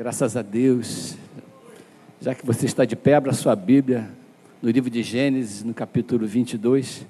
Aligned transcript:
Graças 0.00 0.34
a 0.34 0.40
Deus. 0.40 1.14
Já 2.22 2.34
que 2.34 2.46
você 2.46 2.64
está 2.64 2.86
de 2.86 2.96
pé, 2.96 3.16
abra 3.16 3.34
sua 3.34 3.54
Bíblia 3.54 4.10
no 4.62 4.70
livro 4.70 4.88
de 4.88 5.02
Gênesis, 5.02 5.62
no 5.62 5.74
capítulo 5.74 6.26
22. 6.26 7.06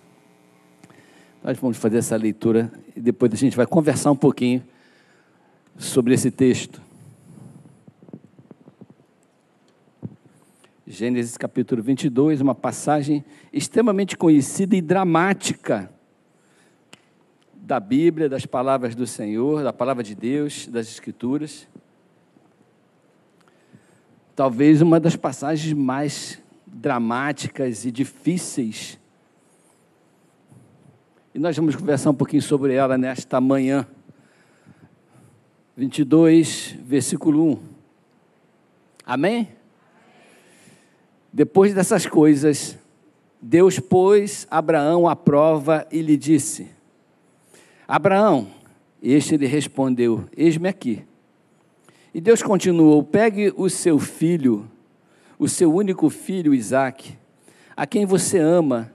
Nós 1.41 1.57
vamos 1.57 1.77
fazer 1.77 1.99
essa 1.99 2.17
leitura 2.17 2.69
e 2.97 3.01
depois 3.01 3.33
a 3.33 3.37
gente 3.37 3.57
vai 3.57 3.65
conversar 3.65 4.11
um 4.11 4.17
pouquinho 4.17 4.65
sobre 5.79 6.15
esse 6.15 6.33
texto. 6.33 6.83
Gênesis 10.85 11.37
capítulo 11.37 11.85
22, 11.85 12.41
uma 12.41 12.57
passagem 12.57 13.25
extremamente 13.53 14.17
conhecida 14.17 14.75
e 14.75 14.83
dramática 14.83 15.89
da 17.55 17.79
Bíblia, 17.79 18.29
das 18.29 18.47
palavras 18.47 18.97
do 18.97 19.07
Senhor, 19.07 19.63
da 19.63 19.73
palavra 19.73 20.03
de 20.03 20.17
Deus, 20.17 20.67
das 20.67 20.89
Escrituras. 20.89 21.69
Talvez 24.41 24.81
uma 24.81 24.99
das 24.99 25.17
passagens 25.17 25.75
mais 25.75 26.41
dramáticas 26.67 27.85
e 27.85 27.91
difíceis. 27.91 28.99
E 31.35 31.39
nós 31.39 31.55
vamos 31.55 31.77
conversar 31.77 32.09
um 32.09 32.15
pouquinho 32.15 32.41
sobre 32.41 32.73
ela 32.73 32.97
nesta 32.97 33.39
manhã. 33.39 33.87
22, 35.77 36.75
versículo 36.83 37.53
1. 37.53 37.59
Amém? 39.05 39.51
Depois 41.31 41.75
dessas 41.75 42.07
coisas, 42.07 42.79
Deus 43.43 43.79
pôs 43.79 44.47
Abraão 44.51 45.07
à 45.07 45.15
prova 45.15 45.87
e 45.93 46.01
lhe 46.01 46.17
disse: 46.17 46.71
Abraão, 47.87 48.49
este 49.03 49.37
lhe 49.37 49.47
respondeu: 49.47 50.25
Eis-me 50.35 50.67
aqui. 50.67 51.10
E 52.13 52.21
Deus 52.21 52.43
continuou: 52.43 53.03
Pegue 53.03 53.53
o 53.57 53.69
seu 53.69 53.99
filho, 53.99 54.69
o 55.39 55.49
seu 55.49 55.73
único 55.73 56.11
filho 56.11 56.53
Isaque, 56.53 57.17
a 57.77 57.87
quem 57.87 58.05
você 58.05 58.39
ama, 58.39 58.93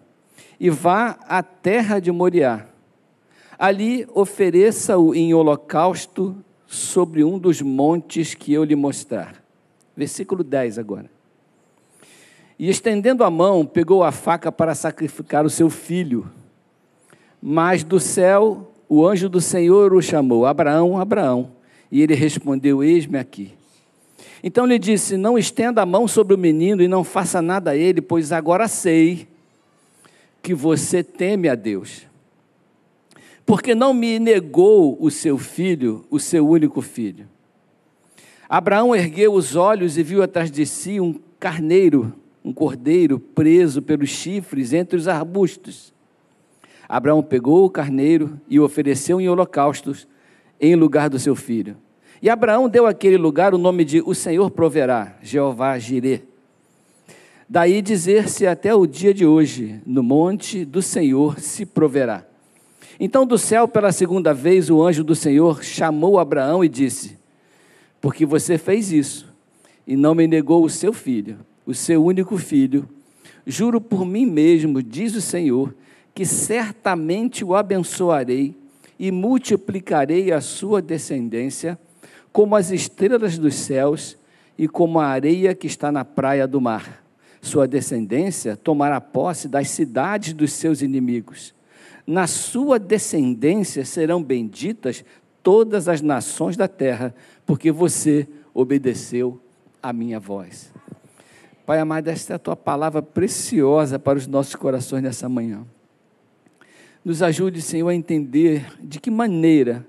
e 0.60 0.70
vá 0.70 1.18
à 1.28 1.42
terra 1.42 2.00
de 2.00 2.12
Moriá. 2.12 2.68
Ali 3.58 4.06
ofereça-o 4.14 5.16
em 5.16 5.34
holocausto 5.34 6.36
sobre 6.68 7.24
um 7.24 7.40
dos 7.40 7.62
montes 7.62 8.34
que 8.34 8.52
eu 8.52 8.64
lhe 8.64 8.76
mostrar. 8.76 9.42
Versículo 9.96 10.44
10 10.44 10.78
agora. 10.78 11.10
E 12.60 12.70
estendendo 12.70 13.24
a 13.24 13.32
mão, 13.32 13.66
pegou 13.66 14.04
a 14.04 14.12
faca 14.12 14.52
para 14.52 14.76
sacrificar 14.76 15.46
o 15.46 15.50
seu 15.50 15.70
filho. 15.70 16.30
Mas 17.42 17.84
do 17.84 18.00
céu, 18.00 18.72
o 18.90 19.06
anjo 19.06 19.30
do 19.30 19.40
Senhor 19.40 19.94
o 19.94 20.02
chamou: 20.02 20.46
Abraão, 20.46 21.00
Abraão. 21.00 21.55
E 21.92 22.02
ele 22.02 22.14
respondeu: 22.14 22.84
Eis-me 22.84 23.18
aqui. 23.18 23.54
Então 24.44 24.66
lhe 24.66 24.78
disse: 24.80 25.18
Não 25.18 25.38
estenda 25.38 25.82
a 25.82 25.86
mão 25.86 26.08
sobre 26.08 26.34
o 26.34 26.38
menino 26.38 26.82
e 26.82 26.88
não 26.88 27.04
faça 27.04 27.42
nada 27.42 27.72
a 27.72 27.76
ele, 27.76 28.02
pois 28.02 28.32
agora 28.32 28.68
sei 28.68 29.28
que 30.42 30.54
você 30.54 31.04
teme 31.04 31.50
a 31.50 31.56
Deus. 31.56 32.06
Porque 33.46 33.76
não 33.76 33.94
me 33.94 34.20
negou 34.20 34.98
o 35.00 35.12
seu 35.12 35.38
filho, 35.38 36.06
o 36.10 36.20
seu 36.20 36.48
único 36.48 36.82
filho. 36.82 37.28
Abraão 38.50 38.96
ergueu 38.96 39.34
os 39.34 39.56
olhos 39.56 39.98
e 39.98 40.04
viu 40.04 40.22
atrás 40.24 40.52
de 40.52 40.66
si 40.66 41.00
um 41.00 41.20
carneiro 41.40 42.14
um 42.46 42.54
cordeiro 42.54 43.18
preso 43.18 43.82
pelos 43.82 44.10
chifres 44.10 44.72
entre 44.72 44.96
os 44.96 45.08
arbustos. 45.08 45.92
Abraão 46.88 47.24
pegou 47.24 47.66
o 47.66 47.70
carneiro 47.72 48.40
e 48.48 48.60
o 48.60 48.64
ofereceu 48.64 49.20
em 49.20 49.28
holocaustos 49.28 50.08
em 50.60 50.76
lugar 50.76 51.10
do 51.10 51.20
seu 51.20 51.36
filho. 51.36 51.78
E 52.22 52.30
Abraão 52.30 52.70
deu 52.70 52.88
àquele 52.88 53.18
lugar 53.18 53.54
o 53.54 53.58
nome 53.58 53.84
de 53.84 54.02
O 54.02 54.14
Senhor 54.14 54.50
proverá, 54.50 55.18
Jeová 55.22 55.78
Jirê. 55.78 56.22
Daí 57.48 57.82
dizer-se 57.82 58.48
até 58.48 58.74
o 58.74 58.88
dia 58.88 59.14
de 59.14 59.26
hoje, 59.26 59.80
no 59.86 60.02
monte 60.02 60.66
do 60.66 60.82
Senhor 60.82 61.40
se 61.40 61.66
proverá. 61.66 62.26
Então 63.00 63.26
do 63.26 63.38
céu 63.38 63.68
pela 63.68 63.92
segunda 63.92 64.34
vez 64.34 64.70
o 64.70 64.82
anjo 64.82 65.04
do 65.04 65.14
Senhor 65.14 65.64
chamou 65.64 66.18
Abraão 66.18 66.64
e 66.64 66.70
disse: 66.70 67.18
Porque 68.02 68.26
você 68.26 68.58
fez 68.58 68.92
isso 68.92 69.32
e 69.86 69.96
não 69.96 70.16
me 70.16 70.26
negou 70.26 70.64
o 70.64 70.70
seu 70.70 70.92
filho, 70.92 71.38
o 71.66 71.74
seu 71.74 72.04
único 72.04 72.38
filho, 72.38 72.88
juro 73.46 73.80
por 73.80 74.06
mim 74.06 74.26
mesmo, 74.26 74.82
diz 74.82 75.16
o 75.16 75.22
Senhor, 75.22 75.76
que 76.14 76.26
certamente 76.26 77.44
o 77.44 77.54
abençoarei 77.54 78.56
e 78.98 79.12
multiplicarei 79.12 80.32
a 80.32 80.42
sua 80.42 80.82
descendência 80.82 81.78
como 82.32 82.56
as 82.56 82.72
estrelas 82.72 83.38
dos 83.38 83.56
céus 83.56 84.18
e 84.58 84.68
como 84.68 85.00
a 85.00 85.08
areia 85.08 85.56
que 85.56 85.68
está 85.68 85.92
na 85.92 86.04
praia 86.04 86.48
do 86.48 86.60
mar. 86.60 87.04
Sua 87.42 87.68
descendência 87.68 88.56
tomará 88.58 89.00
posse 89.00 89.48
das 89.48 89.70
cidades 89.70 90.34
dos 90.34 90.52
seus 90.54 90.82
inimigos. 90.82 91.54
Na 92.08 92.28
sua 92.28 92.80
descendência 92.80 93.86
serão 93.86 94.22
benditas 94.22 95.04
todas 95.44 95.88
as 95.88 96.02
nações 96.02 96.58
da 96.58 96.68
terra, 96.68 97.14
porque 97.46 97.72
você 97.72 98.28
obedeceu 98.54 99.40
a 99.82 99.94
minha 99.94 100.20
voz. 100.20 100.74
Pai 101.66 101.80
amado, 101.80 102.08
esta 102.08 102.34
é 102.34 102.36
a 102.36 102.40
tua 102.40 102.56
palavra 102.56 103.02
preciosa 103.02 103.98
para 103.98 104.18
os 104.18 104.28
nossos 104.28 104.56
corações 104.56 105.04
nessa 105.04 105.28
manhã. 105.28 105.66
Nos 107.06 107.22
ajude, 107.22 107.62
Senhor, 107.62 107.88
a 107.88 107.94
entender 107.94 108.66
de 108.82 109.00
que 109.00 109.12
maneira 109.12 109.86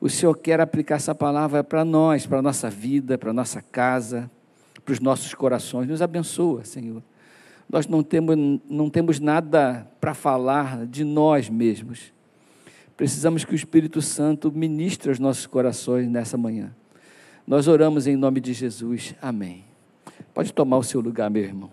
o 0.00 0.08
Senhor 0.08 0.34
quer 0.34 0.58
aplicar 0.58 0.94
essa 0.94 1.14
palavra 1.14 1.62
para 1.62 1.84
nós, 1.84 2.24
para 2.24 2.38
a 2.38 2.42
nossa 2.42 2.70
vida, 2.70 3.18
para 3.18 3.28
a 3.28 3.34
nossa 3.34 3.60
casa, 3.60 4.30
para 4.82 4.92
os 4.92 4.98
nossos 4.98 5.34
corações. 5.34 5.86
Nos 5.86 6.00
abençoa, 6.00 6.64
Senhor. 6.64 7.02
Nós 7.68 7.86
não 7.86 8.02
temos, 8.02 8.34
não 8.70 8.88
temos 8.88 9.20
nada 9.20 9.86
para 10.00 10.14
falar 10.14 10.86
de 10.86 11.04
nós 11.04 11.50
mesmos. 11.50 12.10
Precisamos 12.96 13.44
que 13.44 13.52
o 13.52 13.54
Espírito 13.54 14.00
Santo 14.00 14.50
ministre 14.50 15.10
os 15.10 15.18
nossos 15.18 15.46
corações 15.46 16.08
nessa 16.08 16.38
manhã. 16.38 16.74
Nós 17.46 17.68
oramos 17.68 18.06
em 18.06 18.16
nome 18.16 18.40
de 18.40 18.54
Jesus. 18.54 19.14
Amém. 19.20 19.62
Pode 20.32 20.54
tomar 20.54 20.78
o 20.78 20.82
seu 20.82 21.02
lugar, 21.02 21.28
meu 21.28 21.42
irmão. 21.42 21.70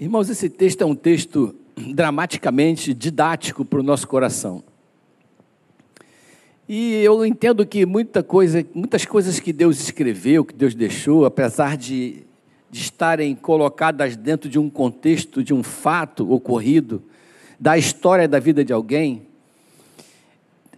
Irmãos, 0.00 0.30
esse 0.30 0.48
texto 0.48 0.82
é 0.82 0.86
um 0.86 0.94
texto 0.94 1.56
dramaticamente 1.76 2.94
didático 2.94 3.64
para 3.64 3.80
o 3.80 3.82
nosso 3.82 4.06
coração. 4.06 4.62
E 6.68 7.02
eu 7.02 7.26
entendo 7.26 7.66
que 7.66 7.84
muita 7.84 8.22
coisa, 8.22 8.64
muitas 8.72 9.04
coisas 9.04 9.40
que 9.40 9.52
Deus 9.52 9.80
escreveu, 9.80 10.44
que 10.44 10.54
Deus 10.54 10.72
deixou, 10.72 11.24
apesar 11.24 11.76
de, 11.76 12.22
de 12.70 12.80
estarem 12.80 13.34
colocadas 13.34 14.14
dentro 14.14 14.48
de 14.48 14.56
um 14.56 14.70
contexto, 14.70 15.42
de 15.42 15.52
um 15.52 15.64
fato 15.64 16.32
ocorrido, 16.32 17.02
da 17.58 17.76
história 17.76 18.28
da 18.28 18.38
vida 18.38 18.64
de 18.64 18.72
alguém, 18.72 19.26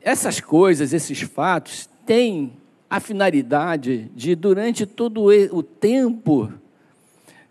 essas 0.01 0.41
coisas, 0.41 0.95
esses 0.95 1.21
fatos, 1.21 1.91
têm 2.07 2.55
a 2.89 2.99
finalidade 2.99 4.11
de, 4.17 4.35
durante 4.35 4.87
todo 4.87 5.27
o 5.27 5.63
tempo 5.63 6.51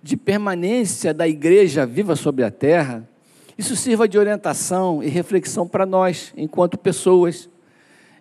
de 0.01 0.15
permanência 0.15 1.13
da 1.13 1.27
igreja 1.27 1.85
viva 1.85 2.15
sobre 2.15 2.43
a 2.43 2.51
terra, 2.51 3.07
isso 3.57 3.75
sirva 3.75 4.07
de 4.07 4.17
orientação 4.17 5.03
e 5.03 5.09
reflexão 5.09 5.67
para 5.67 5.85
nós, 5.85 6.33
enquanto 6.37 6.77
pessoas, 6.77 7.49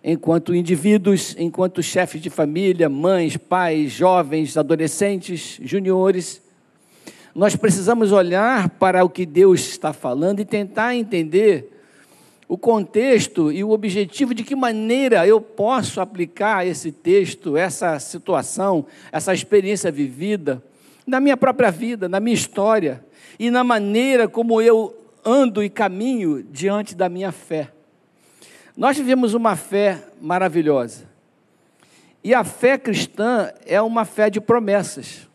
enquanto 0.03 0.53
indivíduos, 0.53 1.33
enquanto 1.39 1.81
chefes 1.81 2.21
de 2.21 2.29
família, 2.29 2.89
mães, 2.89 3.37
pais, 3.37 3.91
jovens, 3.91 4.57
adolescentes, 4.57 5.57
juniores. 5.63 6.41
Nós 7.33 7.55
precisamos 7.55 8.11
olhar 8.11 8.69
para 8.71 9.03
o 9.05 9.09
que 9.09 9.25
Deus 9.25 9.61
está 9.61 9.93
falando 9.93 10.41
e 10.41 10.45
tentar 10.45 10.93
entender 10.95 11.71
o 12.45 12.57
contexto 12.57 13.49
e 13.49 13.63
o 13.63 13.69
objetivo 13.69 14.33
de 14.33 14.43
que 14.43 14.55
maneira 14.55 15.25
eu 15.25 15.39
posso 15.39 16.01
aplicar 16.01 16.67
esse 16.67 16.91
texto, 16.91 17.55
essa 17.55 17.97
situação, 17.99 18.85
essa 19.11 19.33
experiência 19.33 19.89
vivida 19.89 20.61
na 21.09 21.19
minha 21.19 21.35
própria 21.35 21.71
vida, 21.71 22.07
na 22.07 22.19
minha 22.19 22.33
história 22.33 23.03
e 23.37 23.49
na 23.49 23.63
maneira 23.63 24.27
como 24.27 24.61
eu 24.61 24.95
ando 25.25 25.63
e 25.63 25.69
caminho 25.69 26.43
diante 26.43 26.95
da 26.95 27.09
minha 27.09 27.31
fé. 27.31 27.71
Nós 28.77 28.97
vivemos 28.97 29.33
uma 29.33 29.55
fé 29.55 30.01
maravilhosa. 30.21 31.09
E 32.23 32.33
a 32.33 32.43
fé 32.43 32.77
cristã 32.77 33.51
é 33.65 33.81
uma 33.81 34.05
fé 34.05 34.29
de 34.29 34.39
promessas. 34.39 35.27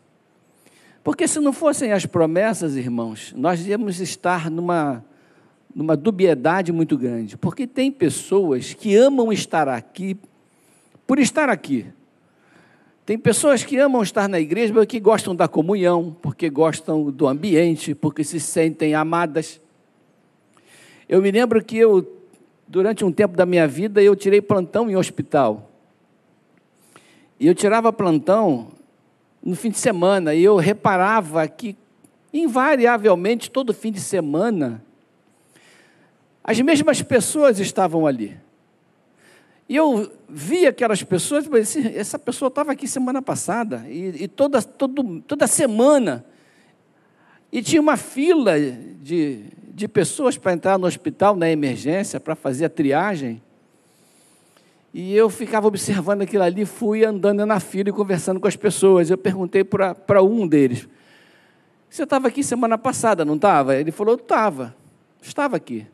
Porque 1.03 1.27
se 1.27 1.39
não 1.39 1.53
fossem 1.53 1.91
as 1.91 2.05
promessas, 2.05 2.75
irmãos, 2.75 3.33
nós 3.35 3.65
íamos 3.67 3.99
estar 3.99 4.49
numa 4.49 5.03
numa 5.75 5.97
dubiedade 5.97 6.71
muito 6.71 6.97
grande, 6.97 7.35
porque 7.35 7.67
tem 7.67 7.91
pessoas 7.91 8.73
que 8.73 8.95
amam 8.95 9.33
estar 9.33 9.67
aqui 9.67 10.17
por 11.05 11.19
estar 11.19 11.49
aqui. 11.49 11.85
Tem 13.05 13.19
pessoas 13.19 13.63
que 13.63 13.77
amam 13.77 14.01
estar 14.01 14.27
na 14.27 14.39
igreja 14.39 14.73
porque 14.73 14.99
gostam 14.99 15.35
da 15.35 15.47
comunhão, 15.47 16.17
porque 16.23 16.49
gostam 16.49 17.11
do 17.11 17.27
ambiente, 17.27 17.93
porque 17.93 18.23
se 18.23 18.39
sentem 18.39 18.95
amadas. 18.95 19.61
Eu 21.07 21.21
me 21.21 21.29
lembro 21.29 21.63
que 21.63 21.77
eu, 21.77 22.19
durante 22.67 23.05
um 23.05 23.11
tempo 23.11 23.37
da 23.37 23.45
minha 23.45 23.67
vida, 23.67 24.01
eu 24.01 24.15
tirei 24.15 24.41
plantão 24.41 24.89
em 24.89 24.95
hospital. 24.95 25.69
E 27.39 27.45
eu 27.45 27.53
tirava 27.53 27.93
plantão 27.93 28.71
no 29.43 29.55
fim 29.55 29.69
de 29.69 29.77
semana, 29.77 30.33
e 30.33 30.43
eu 30.43 30.55
reparava 30.55 31.47
que, 31.47 31.77
invariavelmente, 32.33 33.51
todo 33.51 33.71
fim 33.71 33.91
de 33.91 33.99
semana, 33.99 34.83
as 36.43 36.59
mesmas 36.59 37.03
pessoas 37.03 37.59
estavam 37.59 38.07
ali. 38.07 38.35
E 39.67 39.75
eu 39.75 40.11
vi 40.29 40.67
aquelas 40.67 41.01
pessoas, 41.01 41.47
mas 41.47 41.75
essa 41.75 42.19
pessoa 42.19 42.49
estava 42.49 42.71
aqui 42.71 42.87
semana 42.87 43.21
passada, 43.21 43.83
e, 43.87 44.23
e 44.23 44.27
toda, 44.27 44.61
todo, 44.61 45.21
toda 45.21 45.47
semana. 45.47 46.23
E 47.51 47.61
tinha 47.63 47.81
uma 47.81 47.97
fila 47.97 48.53
de, 48.59 49.45
de 49.73 49.87
pessoas 49.87 50.37
para 50.37 50.53
entrar 50.53 50.77
no 50.77 50.85
hospital, 50.85 51.35
na 51.35 51.49
emergência, 51.49 52.19
para 52.19 52.35
fazer 52.35 52.65
a 52.65 52.69
triagem. 52.69 53.41
E 54.93 55.15
eu 55.15 55.29
ficava 55.29 55.67
observando 55.67 56.21
aquilo 56.21 56.43
ali, 56.43 56.63
fui 56.63 57.03
andando 57.03 57.45
na 57.45 57.59
fila 57.59 57.89
e 57.89 57.91
conversando 57.91 58.39
com 58.39 58.47
as 58.47 58.55
pessoas. 58.55 59.09
Eu 59.09 59.17
perguntei 59.17 59.63
para 59.63 60.21
um 60.21 60.47
deles: 60.47 60.87
Você 61.89 62.03
estava 62.03 62.27
aqui 62.27 62.43
semana 62.43 62.77
passada, 62.77 63.25
não 63.25 63.35
estava? 63.35 63.75
Ele 63.75 63.91
falou: 63.91 64.15
Estava, 64.15 64.75
estava 65.21 65.57
aqui. 65.57 65.87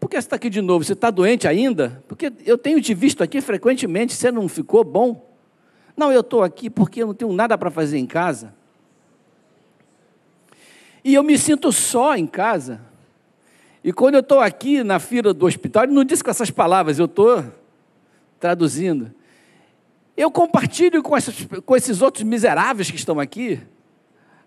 Por 0.00 0.08
que 0.08 0.16
você 0.16 0.26
está 0.26 0.36
aqui 0.36 0.48
de 0.48 0.62
novo? 0.62 0.82
Você 0.82 0.94
está 0.94 1.10
doente 1.10 1.46
ainda? 1.46 2.02
Porque 2.08 2.32
eu 2.46 2.56
tenho 2.56 2.80
te 2.80 2.94
visto 2.94 3.22
aqui 3.22 3.42
frequentemente, 3.42 4.14
você 4.14 4.32
não 4.32 4.48
ficou 4.48 4.82
bom? 4.82 5.30
Não, 5.94 6.10
eu 6.10 6.20
estou 6.20 6.42
aqui 6.42 6.70
porque 6.70 7.02
eu 7.02 7.08
não 7.08 7.14
tenho 7.14 7.32
nada 7.32 7.58
para 7.58 7.70
fazer 7.70 7.98
em 7.98 8.06
casa. 8.06 8.54
E 11.04 11.14
eu 11.14 11.22
me 11.22 11.36
sinto 11.36 11.70
só 11.70 12.16
em 12.16 12.26
casa. 12.26 12.80
E 13.84 13.92
quando 13.92 14.14
eu 14.14 14.20
estou 14.20 14.40
aqui 14.40 14.82
na 14.82 14.98
fila 14.98 15.34
do 15.34 15.44
hospital, 15.44 15.84
ele 15.84 15.92
não 15.92 16.04
disse 16.04 16.24
com 16.24 16.30
essas 16.30 16.50
palavras, 16.50 16.98
eu 16.98 17.04
estou 17.04 17.44
traduzindo. 18.38 19.12
Eu 20.16 20.30
compartilho 20.30 21.02
com, 21.02 21.16
essas, 21.16 21.46
com 21.64 21.76
esses 21.76 22.00
outros 22.00 22.24
miseráveis 22.24 22.90
que 22.90 22.96
estão 22.96 23.20
aqui 23.20 23.60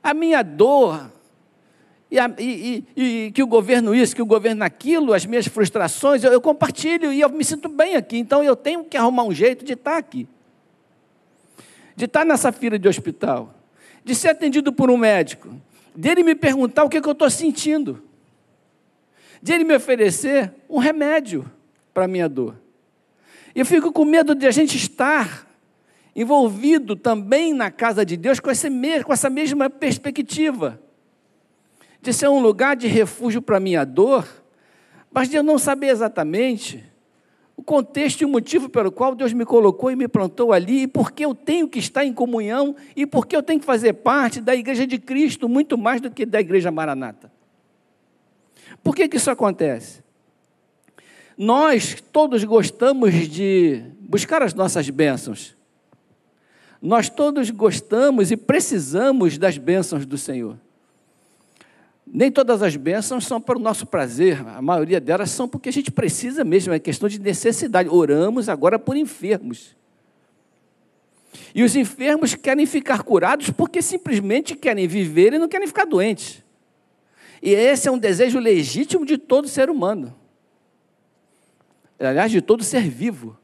a 0.01 0.13
minha 0.13 0.43
dor, 0.43 1.11
e, 2.13 2.19
a, 2.19 2.31
e, 2.37 2.85
e, 2.95 3.03
e, 3.25 3.31
que 3.31 3.41
o 3.41 3.47
governo 3.47 3.95
isso, 3.95 4.15
que 4.15 4.21
o 4.21 4.25
governo 4.27 4.63
aquilo, 4.63 5.15
as 5.15 5.25
minhas 5.25 5.47
frustrações, 5.47 6.23
eu, 6.23 6.31
eu, 6.31 6.39
compartilho 6.39 7.11
e 7.11 7.19
eu 7.19 7.29
me 7.29 7.43
sinto 7.43 7.67
bem 7.67 7.95
aqui. 7.95 8.19
Então 8.19 8.43
eu 8.43 8.55
tenho 8.55 8.83
que 8.83 8.95
arrumar 8.95 9.23
um 9.23 9.33
jeito 9.33 9.65
de 9.65 9.73
estar 9.73 9.97
aqui. 9.97 10.27
De 11.95 12.05
estar 12.05 12.23
nessa 12.23 12.51
fila 12.51 12.77
de 12.77 12.87
hospital. 12.87 13.55
De 14.05 14.13
ser 14.13 14.27
atendido 14.27 14.71
por 14.71 14.91
um 14.91 14.97
médico. 14.97 15.59
Dele 15.95 16.21
me 16.21 16.35
perguntar 16.35 16.83
o 16.83 16.89
que, 16.89 17.01
que 17.01 17.07
eu 17.07 17.13
estou 17.13 17.31
sentindo. 17.31 18.03
De 19.41 19.51
ele 19.51 19.63
me 19.63 19.75
oferecer 19.75 20.53
um 20.69 20.77
remédio 20.77 21.51
para 21.95 22.05
a 22.05 22.07
minha 22.07 22.29
dor. 22.29 22.55
Eu 23.55 23.65
fico 23.65 23.91
com 23.91 24.05
medo 24.05 24.35
de 24.35 24.45
a 24.45 24.51
gente 24.51 24.77
estar 24.77 25.47
envolvido 26.15 26.95
também 26.95 27.55
na 27.55 27.71
casa 27.71 28.05
de 28.05 28.15
Deus 28.15 28.39
com 28.39 28.51
essa 28.51 29.31
mesma 29.31 29.67
perspectiva 29.67 30.79
de 32.03 32.11
ser 32.11 32.27
um 32.27 32.41
lugar 32.41 32.75
de 32.75 32.85
refúgio 32.85 33.41
para 33.41 33.61
minha 33.61 33.85
dor, 33.85 34.27
mas 35.09 35.29
de 35.29 35.37
eu 35.37 35.43
não 35.43 35.57
saber 35.57 35.87
exatamente 35.87 36.83
o 37.55 37.63
contexto 37.63 38.21
e 38.21 38.25
o 38.25 38.27
motivo 38.27 38.67
pelo 38.67 38.91
qual 38.91 39.15
Deus 39.15 39.31
me 39.31 39.45
colocou 39.45 39.89
e 39.89 39.95
me 39.95 40.09
plantou 40.09 40.51
ali, 40.51 40.81
e 40.81 40.87
porque 40.87 41.23
eu 41.23 41.33
tenho 41.33 41.65
que 41.65 41.79
estar 41.79 42.03
em 42.03 42.11
comunhão, 42.11 42.75
e 42.93 43.05
porque 43.05 43.33
eu 43.33 43.41
tenho 43.41 43.57
que 43.57 43.65
fazer 43.65 43.93
parte 43.93 44.41
da 44.41 44.53
igreja 44.53 44.85
de 44.85 44.97
Cristo, 44.97 45.47
muito 45.47 45.77
mais 45.77 46.01
do 46.01 46.11
que 46.11 46.25
da 46.25 46.41
igreja 46.41 46.69
maranata. 46.69 47.31
Por 48.83 48.93
que, 48.93 49.07
que 49.07 49.15
isso 49.15 49.31
acontece? 49.31 50.03
Nós 51.37 52.03
todos 52.11 52.43
gostamos 52.43 53.13
de 53.29 53.81
buscar 54.01 54.41
as 54.43 54.53
nossas 54.53 54.89
bênçãos. 54.89 55.55
Nós 56.81 57.07
todos 57.07 57.49
gostamos 57.49 58.29
e 58.29 58.35
precisamos 58.35 59.37
das 59.37 59.57
bênçãos 59.57 60.05
do 60.05 60.17
Senhor. 60.17 60.57
Nem 62.15 62.31
todas 62.31 62.61
as 62.61 62.75
bênçãos 62.75 63.25
são 63.25 63.41
para 63.41 63.57
o 63.57 63.61
nosso 63.61 63.87
prazer, 63.87 64.39
a 64.47 64.61
maioria 64.61 65.01
delas 65.01 65.31
são 65.31 65.49
porque 65.49 65.69
a 65.69 65.73
gente 65.73 65.89
precisa 65.89 66.43
mesmo, 66.43 66.71
é 66.71 66.77
questão 66.77 67.09
de 67.09 67.19
necessidade. 67.19 67.89
Oramos 67.89 68.47
agora 68.47 68.77
por 68.77 68.95
enfermos. 68.95 69.75
E 71.55 71.63
os 71.63 71.75
enfermos 71.75 72.35
querem 72.35 72.67
ficar 72.67 73.01
curados 73.01 73.49
porque 73.49 73.81
simplesmente 73.81 74.55
querem 74.55 74.87
viver 74.87 75.33
e 75.33 75.39
não 75.39 75.47
querem 75.47 75.65
ficar 75.65 75.85
doentes. 75.85 76.43
E 77.41 77.49
esse 77.49 77.87
é 77.87 77.91
um 77.91 77.97
desejo 77.97 78.37
legítimo 78.37 79.07
de 79.07 79.17
todo 79.17 79.47
ser 79.47 79.67
humano. 79.67 80.15
Aliás, 81.99 82.31
de 82.31 82.43
todo 82.43 82.63
ser 82.63 82.87
vivo. 82.87 83.35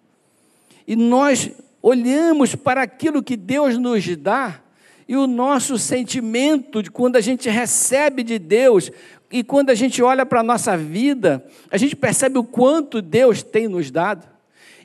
E 0.86 0.96
nós 0.96 1.50
olhamos 1.82 2.54
para 2.54 2.84
aquilo 2.84 3.24
que 3.24 3.36
Deus 3.36 3.80
nos 3.80 4.16
dá 4.16 4.62
e 5.10 5.18
o 5.18 5.26
nosso 5.26 5.76
sentimento 5.80 6.84
de 6.84 6.92
quando 6.92 7.16
a 7.16 7.22
gente 7.22 7.50
recebe 7.50 8.22
de 8.22 8.38
Deus 8.38 8.92
e 9.32 9.44
quando 9.44 9.72
a 9.72 9.74
gente 9.74 10.04
olha 10.04 10.24
para 10.24 10.42
a 10.42 10.44
nossa 10.44 10.78
vida, 10.78 11.44
a 11.72 11.78
gente 11.78 11.96
percebe 11.96 12.38
o 12.38 12.44
quanto 12.44 13.02
Deus 13.02 13.42
tem 13.42 13.68
nos 13.68 13.90
dado. 13.90 14.28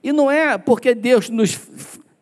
E 0.02 0.14
não 0.14 0.30
é 0.30 0.56
porque 0.56 0.94
Deus 0.94 1.28
nos 1.28 1.60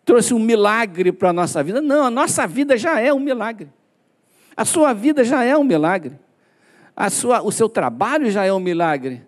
trouxe 0.04 0.34
um 0.34 0.40
milagre 0.40 1.12
para 1.12 1.31
a 1.31 1.32
nossa 1.32 1.62
vida, 1.62 1.81
não, 1.81 2.06
a 2.06 2.10
nossa 2.10 2.44
vida 2.44 2.76
já 2.76 2.99
é 2.99 3.12
um 3.12 3.20
milagre. 3.20 3.69
A 4.56 4.64
sua 4.64 4.93
vida 4.93 5.22
já 5.22 5.44
é 5.44 5.56
um 5.56 5.62
milagre. 5.62 6.19
A 6.96 7.08
sua, 7.08 7.40
o 7.40 7.52
seu 7.52 7.69
trabalho 7.69 8.28
já 8.32 8.44
é 8.44 8.52
um 8.52 8.58
milagre 8.58 9.22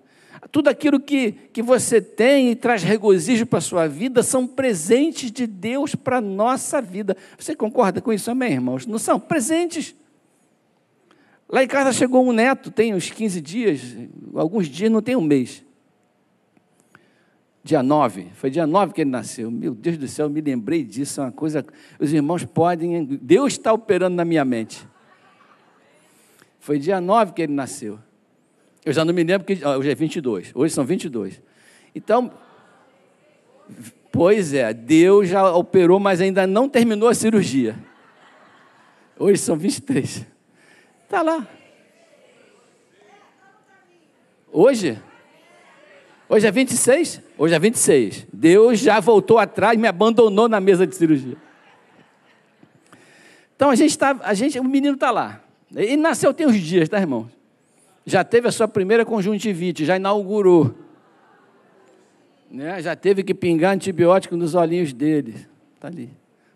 tudo 0.55 0.69
aquilo 0.69 1.01
que, 1.01 1.33
que 1.53 1.61
você 1.61 2.01
tem 2.01 2.53
e 2.53 2.55
traz 2.55 2.81
regozijo 2.81 3.45
para 3.45 3.59
a 3.59 3.61
sua 3.61 3.89
vida 3.89 4.23
são 4.23 4.47
presentes 4.47 5.33
de 5.33 5.49
Deus 5.49 5.97
para 5.97 6.19
a 6.19 6.21
nossa 6.21 6.81
vida. 6.81 7.17
Você 7.37 7.56
concorda 7.56 8.01
com 8.01 8.12
isso, 8.12 8.31
amém, 8.31 8.53
irmãos? 8.53 8.87
Não 8.87 8.97
são 8.97 9.19
presentes. 9.19 9.97
Lá 11.49 11.65
em 11.65 11.67
casa 11.67 11.93
chegou 11.93 12.25
um 12.25 12.31
neto, 12.31 12.71
tem 12.71 12.95
uns 12.95 13.11
15 13.11 13.41
dias, 13.41 13.97
alguns 14.33 14.69
dias, 14.69 14.93
não 14.93 15.03
tem 15.03 15.17
um 15.17 15.21
mês. 15.21 15.65
Dia 17.65 17.83
9, 17.83 18.29
foi 18.35 18.49
dia 18.49 18.65
9 18.65 18.93
que 18.93 19.00
ele 19.00 19.11
nasceu. 19.11 19.50
Meu 19.50 19.75
Deus 19.75 19.99
do 19.99 20.07
céu, 20.07 20.27
eu 20.27 20.31
me 20.31 20.41
lembrei 20.41 20.85
disso, 20.85 21.21
é 21.21 21.25
uma 21.25 21.33
coisa. 21.33 21.67
Os 21.99 22.12
irmãos 22.12 22.45
podem. 22.45 23.05
Deus 23.21 23.55
está 23.55 23.73
operando 23.73 24.15
na 24.15 24.25
minha 24.25 24.45
mente. 24.45 24.87
Foi 26.61 26.79
dia 26.79 27.00
9 27.00 27.33
que 27.33 27.43
ele 27.43 27.53
nasceu. 27.53 27.99
Eu 28.85 28.93
já 28.93 29.05
não 29.05 29.15
me 29.15 29.25
lembro 29.25 29.47
que 29.47 29.65
hoje 29.65 29.91
é 29.91 29.95
22. 29.95 30.53
Hoje 30.55 30.75
são 30.75 30.85
22. 30.85 31.41
Então, 31.95 32.31
pois 34.12 34.53
é, 34.53 34.75
Deus 34.75 35.29
já 35.29 35.55
operou, 35.55 35.99
mas 35.99 36.21
ainda 36.21 36.47
não 36.47 36.69
terminou 36.69 37.09
a 37.09 37.14
cirurgia. 37.14 37.76
Hoje 39.19 39.41
são 39.41 39.57
23. 39.57 40.26
Está 41.05 41.23
lá. 41.23 41.49
Hoje? 44.53 45.00
Hoje 46.29 46.47
é 46.47 46.50
26? 46.50 47.23
Hoje 47.38 47.55
é 47.55 47.59
26. 47.59 48.26
Deus 48.33 48.81
já 48.81 49.00
voltou 49.00 49.38
atrás 49.38 49.79
me 49.79 49.88
abandonou 49.88 50.49
na 50.49 50.61
mesa 50.61 50.87
de 50.87 50.95
cirurgia. 50.95 51.37
Então 53.57 53.71
a 53.71 53.75
gente 53.75 53.91
está, 53.91 54.19
a 54.23 54.35
gente, 54.35 54.59
o 54.59 54.64
menino 54.64 54.95
está 54.95 55.11
lá. 55.11 55.43
Ele 55.75 55.97
nasceu 55.97 56.35
tem 56.35 56.47
uns 56.47 56.61
dias, 56.61 56.88
tá, 56.88 57.00
irmãos? 57.00 57.44
Já 58.06 58.23
teve 58.23 58.49
a 58.49 58.52
sua 58.52 58.68
primeira 58.68 59.04
conjuntivite, 59.04 59.84
já 59.84 59.96
inaugurou. 59.96 60.75
Né? 62.50 62.80
Já 62.82 62.94
teve 62.94 63.23
que 63.23 63.34
pingar 63.34 63.75
antibiótico 63.75 64.37
nos 64.37 64.54
olhinhos 64.54 64.92
dele. 64.92 65.34
Está 65.75 65.88
ali. 65.88 66.11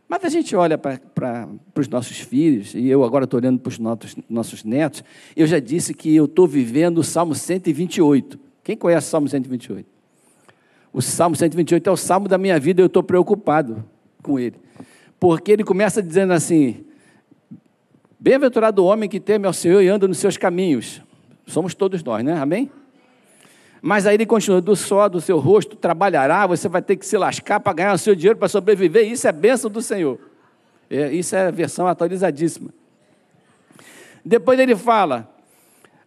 Mas 0.08 0.24
a 0.24 0.28
gente 0.28 0.56
olha 0.56 0.78
para 0.78 1.48
os 1.76 1.88
nossos 1.88 2.18
filhos, 2.18 2.74
e 2.74 2.88
eu 2.88 3.04
agora 3.04 3.24
estou 3.24 3.38
olhando 3.38 3.60
para 3.60 3.68
os 3.68 3.78
nossos, 3.78 4.16
nossos 4.28 4.64
netos, 4.64 5.04
eu 5.36 5.46
já 5.46 5.58
disse 5.58 5.92
que 5.92 6.14
eu 6.14 6.24
estou 6.24 6.46
vivendo 6.46 6.98
o 6.98 7.04
Salmo 7.04 7.34
128. 7.34 8.38
Quem 8.64 8.76
conhece 8.76 9.08
o 9.08 9.10
Salmo 9.10 9.28
128? 9.28 9.86
O 10.92 11.02
Salmo 11.02 11.36
128 11.36 11.86
é 11.86 11.92
o 11.92 11.96
salmo 11.96 12.26
da 12.26 12.38
minha 12.38 12.58
vida, 12.58 12.80
eu 12.80 12.86
estou 12.86 13.02
preocupado 13.02 13.84
com 14.22 14.38
ele. 14.38 14.56
Porque 15.20 15.52
ele 15.52 15.62
começa 15.62 16.02
dizendo 16.02 16.32
assim: 16.32 16.84
Bem-aventurado 18.18 18.82
o 18.82 18.86
homem 18.86 19.08
que 19.08 19.20
teme 19.20 19.46
ao 19.46 19.52
Senhor 19.52 19.82
e 19.82 19.88
anda 19.88 20.08
nos 20.08 20.18
seus 20.18 20.36
caminhos. 20.36 21.02
Somos 21.48 21.74
todos 21.74 22.04
nós, 22.04 22.22
né? 22.22 22.38
Amém? 22.38 22.70
Mas 23.80 24.06
aí 24.06 24.14
ele 24.14 24.26
continua: 24.26 24.60
do 24.60 24.76
só 24.76 25.08
do 25.08 25.20
seu 25.20 25.38
rosto 25.38 25.76
trabalhará, 25.76 26.46
você 26.46 26.68
vai 26.68 26.82
ter 26.82 26.96
que 26.96 27.06
se 27.06 27.16
lascar 27.16 27.58
para 27.58 27.72
ganhar 27.72 27.94
o 27.94 27.98
seu 27.98 28.14
dinheiro 28.14 28.38
para 28.38 28.48
sobreviver. 28.48 29.10
Isso 29.10 29.26
é 29.26 29.32
bênção 29.32 29.70
do 29.70 29.80
Senhor. 29.80 30.18
É, 30.90 31.10
isso 31.12 31.34
é 31.34 31.48
a 31.48 31.50
versão 31.50 31.86
atualizadíssima. 31.86 32.70
Depois 34.22 34.60
ele 34.60 34.76
fala: 34.76 35.26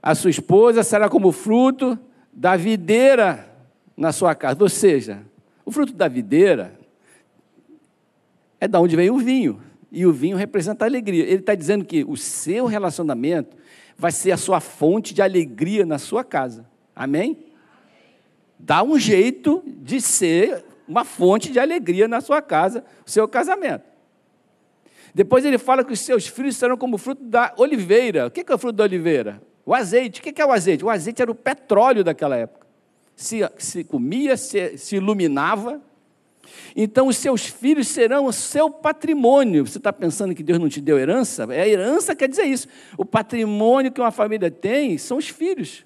a 0.02 0.14
sua 0.14 0.30
esposa 0.30 0.84
será 0.84 1.10
como 1.10 1.32
fruto 1.32 1.98
da 2.32 2.56
videira 2.56 3.50
na 3.98 4.12
sua 4.12 4.36
casa. 4.36 4.62
Ou 4.62 4.70
seja, 4.70 5.24
o 5.66 5.72
fruto 5.72 5.94
da 5.94 6.08
videira 6.08 6.80
é 8.60 8.68
da 8.68 8.80
onde 8.80 8.96
vem 8.96 9.10
o 9.10 9.18
vinho. 9.18 9.60
E 9.92 10.06
o 10.06 10.14
vinho 10.14 10.38
representa 10.38 10.86
a 10.86 10.88
alegria. 10.88 11.24
Ele 11.24 11.38
está 11.38 11.56
dizendo 11.56 11.84
que 11.84 12.04
o 12.04 12.16
seu 12.16 12.66
relacionamento 12.66 13.58
vai 14.02 14.12
ser 14.12 14.32
a 14.32 14.38
sua 14.38 14.60
fonte 14.60 15.14
de 15.14 15.22
alegria 15.22 15.86
na 15.86 16.00
sua 16.00 16.24
casa. 16.24 16.66
Amém? 16.96 17.38
Dá 18.58 18.82
um 18.82 18.98
jeito 18.98 19.64
de 19.64 20.02
ser 20.02 20.66
uma 20.88 21.06
fonte 21.06 21.52
de 21.52 21.60
alegria 21.60 22.08
na 22.08 22.20
sua 22.20 22.42
casa, 22.42 22.84
o 23.06 23.12
seu 23.12 23.28
casamento. 23.28 23.84
Depois 25.14 25.46
ele 25.46 25.60
fala 25.60 25.84
que 25.84 25.94
os 25.94 26.00
seus 26.00 26.26
filhos 26.26 26.58
serão 26.58 26.76
como 26.76 26.98
fruto 26.98 27.24
da 27.24 27.54
oliveira. 27.58 28.26
O 28.26 28.32
que 28.32 28.44
é 28.52 28.56
o 28.56 28.58
fruto 28.58 28.78
da 28.78 28.86
oliveira? 28.86 29.40
O 29.64 29.76
azeite. 29.76 30.20
O 30.20 30.24
que 30.24 30.42
é 30.42 30.46
o 30.48 30.52
azeite? 30.52 30.84
O 30.84 30.90
azeite 30.90 31.22
era 31.22 31.30
o 31.30 31.36
petróleo 31.36 32.04
daquela 32.04 32.36
época. 32.36 32.66
Se, 33.16 33.42
se 33.60 33.84
comia, 33.84 34.36
se, 34.36 34.80
se 34.80 34.96
iluminava. 34.96 35.80
Então, 36.76 37.08
os 37.08 37.18
seus 37.18 37.46
filhos 37.46 37.88
serão 37.88 38.26
o 38.26 38.34
seu 38.34 38.70
patrimônio. 38.70 39.66
Você 39.68 39.78
está 39.78 39.92
pensando 39.92 40.34
que 40.34 40.44
Deus 40.44 40.60
não 40.60 40.70
te 40.70 40.82
deu 40.82 40.98
herança? 40.98 41.48
É 41.52 41.62
a 41.62 41.68
herança 41.68 42.16
quer 42.16 42.28
dizer 42.28 42.46
isso. 42.46 42.68
O 42.98 43.06
patrimônio 43.06 43.92
que 43.92 44.02
uma 44.02 44.12
família 44.12 44.50
tem 44.50 44.98
são 44.98 45.18
os 45.18 45.28
filhos. 45.28 45.86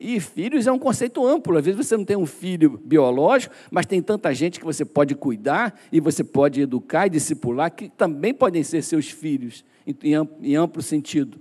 E 0.00 0.20
filhos 0.20 0.66
é 0.66 0.72
um 0.72 0.78
conceito 0.78 1.26
amplo. 1.26 1.56
Às 1.58 1.64
vezes 1.64 1.86
você 1.86 1.96
não 1.96 2.04
tem 2.04 2.16
um 2.16 2.26
filho 2.26 2.80
biológico, 2.84 3.54
mas 3.70 3.84
tem 3.84 4.00
tanta 4.00 4.32
gente 4.32 4.60
que 4.60 4.64
você 4.64 4.84
pode 4.84 5.14
cuidar 5.14 5.78
e 5.90 5.98
você 5.98 6.22
pode 6.22 6.60
educar 6.60 7.06
e 7.06 7.10
discipular, 7.10 7.70
que 7.70 7.88
também 7.88 8.32
podem 8.32 8.62
ser 8.62 8.82
seus 8.82 9.10
filhos, 9.10 9.64
em 10.40 10.54
amplo 10.54 10.82
sentido. 10.82 11.40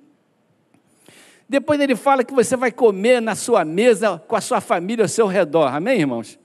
Depois 1.47 1.79
ele 1.79 1.95
fala 1.95 2.23
que 2.23 2.33
você 2.33 2.57
vai 2.57 2.71
comer 2.71 3.21
na 3.21 3.35
sua 3.35 3.63
mesa 3.63 4.21
com 4.27 4.35
a 4.35 4.41
sua 4.41 4.59
família 4.59 5.05
ao 5.05 5.09
seu 5.09 5.27
redor. 5.27 5.67
Amém, 5.67 5.99
irmãos? 5.99 6.39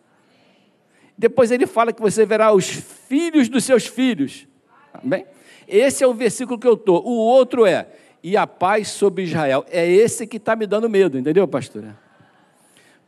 Depois 1.23 1.53
ele 1.53 1.69
fala 1.69 1.93
que 1.93 2.03
você 2.03 2.27
verá 2.27 2.53
os 2.53 2.67
filhos 2.67 3.49
dos 3.49 3.63
seus 3.63 3.87
filhos. 3.87 4.45
Amém? 4.93 5.25
Esse 5.69 6.03
é 6.03 6.07
o 6.07 6.13
versículo 6.13 6.59
que 6.59 6.67
eu 6.67 6.75
estou. 6.75 7.01
O 7.07 7.13
outro 7.13 7.65
é, 7.65 7.87
e 8.25 8.37
a 8.37 8.45
paz 8.45 8.89
sobre 8.89 9.23
Israel. 9.23 9.65
É 9.71 9.89
esse 9.89 10.27
que 10.27 10.37
está 10.37 10.57
me 10.57 10.67
dando 10.67 10.91
medo, 10.91 11.17
entendeu, 11.17 11.47
pastora? 11.47 11.97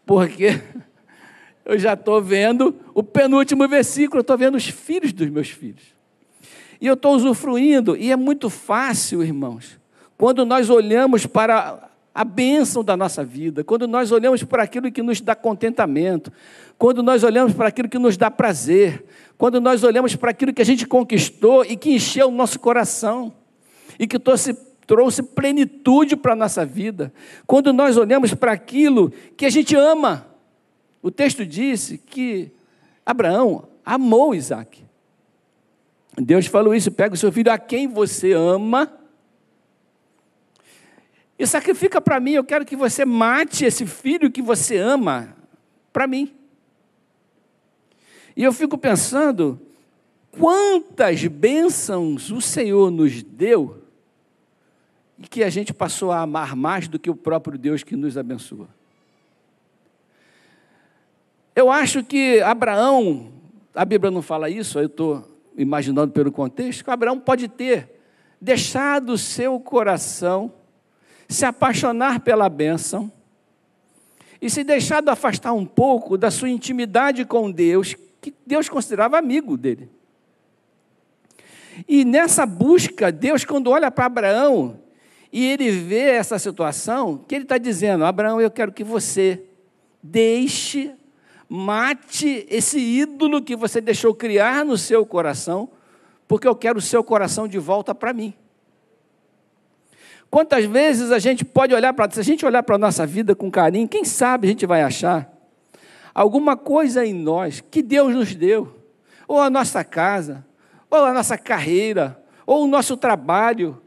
Porque 0.06 0.61
eu 1.66 1.76
já 1.76 1.94
estou 1.94 2.23
vendo 2.23 2.76
o 2.94 3.02
penúltimo 3.02 3.66
versículo, 3.66 4.18
eu 4.18 4.23
estou 4.23 4.38
vendo 4.38 4.54
os 4.54 4.68
filhos 4.68 5.12
dos 5.12 5.28
meus 5.28 5.50
filhos. 5.50 5.83
E 6.80 6.87
eu 6.87 6.94
estou 6.94 7.16
usufruindo, 7.16 7.97
e 7.97 8.12
é 8.12 8.16
muito 8.16 8.49
fácil, 8.49 9.25
irmãos, 9.25 9.76
quando 10.16 10.47
nós 10.47 10.71
olhamos 10.71 11.26
para 11.26 11.90
a 12.14 12.23
bênção 12.25 12.85
da 12.85 12.97
nossa 12.97 13.25
vida, 13.25 13.64
quando 13.64 13.88
nós 13.88 14.12
olhamos 14.12 14.44
para 14.44 14.62
aquilo 14.62 14.92
que 14.92 15.02
nos 15.02 15.21
dá 15.21 15.35
contentamento, 15.35 16.33
quando 16.78 17.02
nós 17.02 17.25
olhamos 17.25 17.52
para 17.52 17.68
aquilo 17.68 17.88
que 17.88 17.99
nos 17.99 18.16
dá 18.16 18.30
prazer, 18.30 19.04
quando 19.37 19.61
nós 19.61 19.83
olhamos 19.83 20.14
para 20.14 20.30
aquilo 20.30 20.52
que 20.52 20.62
a 20.62 20.64
gente 20.64 20.87
conquistou 20.87 21.64
e 21.64 21.76
que 21.76 21.90
encheu 21.92 22.28
o 22.28 22.30
nosso 22.30 22.61
coração, 22.61 23.33
e 23.99 24.06
que 24.06 24.16
trouxe, 24.16 24.54
trouxe 24.87 25.25
plenitude 25.25 26.14
para 26.14 26.35
a 26.35 26.37
nossa 26.37 26.64
vida, 26.64 27.12
quando 27.49 27.73
nós 27.73 27.97
olhamos 27.97 28.33
para 28.33 28.52
aquilo 28.52 29.12
que 29.37 29.44
a 29.44 29.50
gente 29.50 29.75
ama. 29.75 30.25
O 31.02 31.11
texto 31.11 31.44
disse 31.44 31.99
que 31.99 32.52
Abraão 33.04 33.68
amou 33.85 34.35
Isaac. 34.37 34.85
Deus 36.16 36.47
falou 36.47 36.75
isso: 36.75 36.92
pega 36.92 37.14
o 37.14 37.18
seu 37.18 37.33
filho 37.33 37.52
a 37.52 37.59
quem 37.59 37.88
você 37.88 38.33
ama 38.33 38.90
e 41.38 41.46
sacrifica 41.46 42.00
para 42.00 42.20
mim, 42.20 42.32
eu 42.32 42.44
quero 42.44 42.64
que 42.64 42.76
você 42.76 43.04
mate 43.04 43.64
esse 43.64 43.86
filho 43.86 44.30
que 44.30 44.40
você 44.40 44.76
ama 44.76 45.36
para 45.92 46.06
mim. 46.06 46.32
E 48.36 48.42
eu 48.42 48.52
fico 48.52 48.78
pensando, 48.78 49.60
quantas 50.30 51.24
bênçãos 51.26 52.30
o 52.30 52.40
Senhor 52.40 52.90
nos 52.90 53.22
deu 53.22 53.82
e 55.18 55.26
que 55.26 55.42
a 55.42 55.50
gente 55.50 55.72
passou 55.72 56.10
a 56.10 56.20
amar 56.20 56.56
mais 56.56 56.88
do 56.88 56.98
que 56.98 57.10
o 57.10 57.14
próprio 57.16 57.58
Deus 57.58 57.82
que 57.82 57.96
nos 57.96 58.18
abençoa. 58.18 58.68
Eu 61.54 61.70
acho 61.70 62.02
que 62.02 62.40
Abraão, 62.40 63.32
a 63.74 63.84
Bíblia 63.84 64.10
não 64.10 64.22
fala 64.22 64.50
isso, 64.50 64.78
eu 64.78 64.86
estou 64.86 65.38
imaginando 65.56 66.12
pelo 66.12 66.32
contexto, 66.32 66.82
que 66.82 66.90
Abraão 66.90 67.18
pode 67.18 67.46
ter 67.46 67.90
deixado 68.40 69.10
o 69.10 69.18
seu 69.18 69.58
coração 69.60 70.52
se 71.28 71.45
apaixonar 71.45 72.21
pela 72.21 72.49
bênção 72.49 73.11
e 74.40 74.50
se 74.50 74.62
deixar 74.62 75.00
de 75.00 75.11
afastar 75.11 75.52
um 75.52 75.64
pouco 75.64 76.19
da 76.19 76.31
sua 76.31 76.50
intimidade 76.50 77.25
com 77.25 77.50
Deus, 77.50 77.97
que 78.21 78.35
Deus 78.47 78.69
considerava 78.69 79.19
amigo 79.19 79.57
dele. 79.57 79.88
E 81.88 82.04
nessa 82.04 82.47
busca, 82.47 83.11
Deus, 83.11 83.45
quando 83.45 83.71
olha 83.71 83.90
para 83.90 84.07
Abraão 84.07 84.78
e 85.33 85.45
ele 85.45 85.71
vê 85.71 86.11
essa 86.11 86.38
situação, 86.38 87.19
que 87.19 87.35
ele 87.35 87.45
está 87.45 87.59
dizendo: 87.59 88.04
Abraão, 88.04 88.40
eu 88.40 88.50
quero 88.50 88.71
que 88.71 88.85
você 88.85 89.43
deixe, 90.02 90.95
mate 91.49 92.47
esse 92.49 92.78
ídolo 92.78 93.43
que 93.43 93.57
você 93.57 93.81
deixou 93.81 94.14
criar 94.14 94.64
no 94.64 94.76
seu 94.76 95.04
coração, 95.04 95.69
porque 96.28 96.47
eu 96.47 96.54
quero 96.54 96.78
o 96.78 96.83
seu 96.83 97.02
coração 97.02 97.49
de 97.49 97.59
volta 97.59 97.95
para 97.95 98.12
mim. 98.12 98.35
Quantas 100.31 100.64
vezes 100.64 101.12
a 101.12 101.19
gente 101.19 101.45
pode 101.45 101.75
olhar 101.75 101.93
para, 101.93 102.11
se 102.11 102.21
a 102.21 102.25
gente 102.25 102.45
olhar 102.45 102.62
para 102.62 102.75
a 102.75 102.78
nossa 102.78 103.07
vida 103.07 103.35
com 103.35 103.50
carinho, 103.50 103.88
quem 103.88 104.04
sabe 104.04 104.49
a 104.49 104.50
gente 104.50 104.66
vai 104.66 104.83
achar 104.83 105.35
alguma 106.14 106.57
coisa 106.57 107.04
em 107.04 107.12
nós 107.12 107.61
que 107.61 107.83
Deus 107.83 108.14
nos 108.14 108.35
deu, 108.35 108.78
ou 109.26 109.40
a 109.40 109.50
nossa 109.50 109.83
casa, 109.83 110.47
ou 110.88 111.04
a 111.04 111.12
nossa 111.12 111.37
carreira, 111.37 112.23
ou 112.47 112.64
o 112.64 112.69
nosso 112.69 112.97
trabalho, 112.97 113.83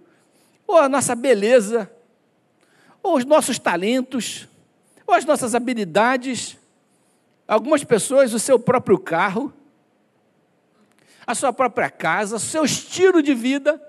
ou 0.68 0.78
a 0.78 0.90
nossa 0.90 1.16
beleza, 1.16 1.90
ou 3.02 3.16
os 3.16 3.24
nossos 3.24 3.58
talentos, 3.58 4.48
ou 5.06 5.16
as 5.16 5.24
nossas 5.24 5.56
habilidades, 5.56 6.58
algumas 7.48 7.84
pessoas 7.84 8.34
o 8.34 8.40
seu 8.40 8.60
próprio 8.60 9.00
carro, 9.00 9.54
a 11.26 11.34
sua 11.34 11.54
própria 11.54 11.90
casa, 11.90 12.36
o 12.36 12.40
seu 12.40 12.66
estilo 12.66 13.22
de 13.22 13.34
vida. 13.34 13.82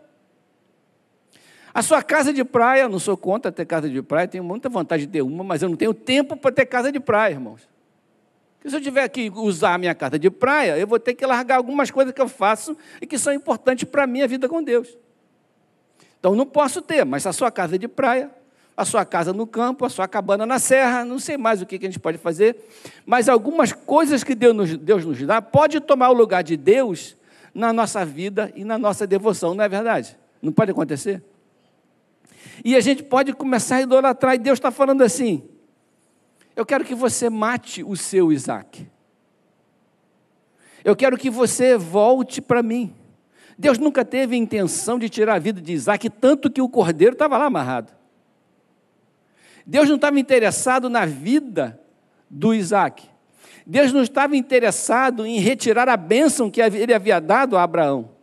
A 1.78 1.82
sua 1.82 2.02
casa 2.02 2.32
de 2.32 2.42
praia, 2.42 2.88
não 2.88 2.98
sou 2.98 3.16
contra 3.16 3.52
ter 3.52 3.64
casa 3.64 3.88
de 3.88 4.02
praia, 4.02 4.26
tenho 4.26 4.42
muita 4.42 4.68
vontade 4.68 5.06
de 5.06 5.12
ter 5.12 5.22
uma, 5.22 5.44
mas 5.44 5.62
eu 5.62 5.68
não 5.68 5.76
tenho 5.76 5.94
tempo 5.94 6.36
para 6.36 6.50
ter 6.50 6.66
casa 6.66 6.90
de 6.90 6.98
praia, 6.98 7.34
irmãos. 7.34 7.68
Porque 8.56 8.68
se 8.68 8.74
eu 8.74 8.80
tiver 8.80 9.08
que 9.08 9.30
usar 9.30 9.74
a 9.74 9.78
minha 9.78 9.94
casa 9.94 10.18
de 10.18 10.28
praia, 10.28 10.76
eu 10.76 10.88
vou 10.88 10.98
ter 10.98 11.14
que 11.14 11.24
largar 11.24 11.54
algumas 11.54 11.88
coisas 11.88 12.12
que 12.12 12.20
eu 12.20 12.26
faço 12.26 12.76
e 13.00 13.06
que 13.06 13.16
são 13.16 13.32
importantes 13.32 13.88
para 13.88 14.02
a 14.02 14.06
minha 14.08 14.26
vida 14.26 14.48
com 14.48 14.60
Deus. 14.60 14.98
Então 16.18 16.34
não 16.34 16.44
posso 16.44 16.82
ter, 16.82 17.04
mas 17.04 17.24
a 17.28 17.32
sua 17.32 17.48
casa 17.48 17.78
de 17.78 17.86
praia, 17.86 18.28
a 18.76 18.84
sua 18.84 19.04
casa 19.04 19.32
no 19.32 19.46
campo, 19.46 19.84
a 19.84 19.88
sua 19.88 20.08
cabana 20.08 20.44
na 20.44 20.58
serra, 20.58 21.04
não 21.04 21.20
sei 21.20 21.36
mais 21.36 21.62
o 21.62 21.66
que 21.66 21.76
a 21.76 21.80
gente 21.80 22.00
pode 22.00 22.18
fazer, 22.18 22.56
mas 23.06 23.28
algumas 23.28 23.72
coisas 23.72 24.24
que 24.24 24.34
Deus 24.34 24.52
nos, 24.52 24.76
Deus 24.76 25.04
nos 25.04 25.24
dá 25.24 25.40
pode 25.40 25.78
tomar 25.78 26.10
o 26.10 26.12
lugar 26.12 26.42
de 26.42 26.56
Deus 26.56 27.16
na 27.54 27.72
nossa 27.72 28.04
vida 28.04 28.50
e 28.56 28.64
na 28.64 28.76
nossa 28.76 29.06
devoção, 29.06 29.54
não 29.54 29.62
é 29.62 29.68
verdade? 29.68 30.18
Não 30.42 30.50
pode 30.50 30.72
acontecer? 30.72 31.22
E 32.64 32.76
a 32.76 32.80
gente 32.80 33.02
pode 33.02 33.32
começar 33.32 33.76
a 33.76 33.82
idolatrar, 33.82 34.34
e 34.34 34.38
Deus 34.38 34.58
está 34.58 34.70
falando 34.70 35.02
assim: 35.02 35.48
eu 36.56 36.66
quero 36.66 36.84
que 36.84 36.94
você 36.94 37.30
mate 37.30 37.84
o 37.84 37.96
seu 37.96 38.32
Isaac. 38.32 38.86
Eu 40.84 40.96
quero 40.96 41.16
que 41.16 41.30
você 41.30 41.76
volte 41.76 42.40
para 42.40 42.62
mim. 42.62 42.94
Deus 43.56 43.78
nunca 43.78 44.04
teve 44.04 44.36
intenção 44.36 44.98
de 44.98 45.08
tirar 45.08 45.34
a 45.34 45.38
vida 45.38 45.60
de 45.60 45.72
Isaac, 45.72 46.10
tanto 46.10 46.50
que 46.50 46.60
o 46.60 46.68
cordeiro 46.68 47.12
estava 47.12 47.38
lá 47.38 47.44
amarrado. 47.44 47.92
Deus 49.64 49.88
não 49.88 49.96
estava 49.96 50.18
interessado 50.18 50.88
na 50.88 51.06
vida 51.06 51.80
do 52.28 52.54
Isaac. 52.54 53.08
Deus 53.66 53.92
não 53.92 54.02
estava 54.02 54.36
interessado 54.36 55.26
em 55.26 55.38
retirar 55.38 55.88
a 55.88 55.96
bênção 55.96 56.50
que 56.50 56.60
ele 56.60 56.94
havia 56.94 57.20
dado 57.20 57.56
a 57.56 57.62
Abraão 57.62 58.17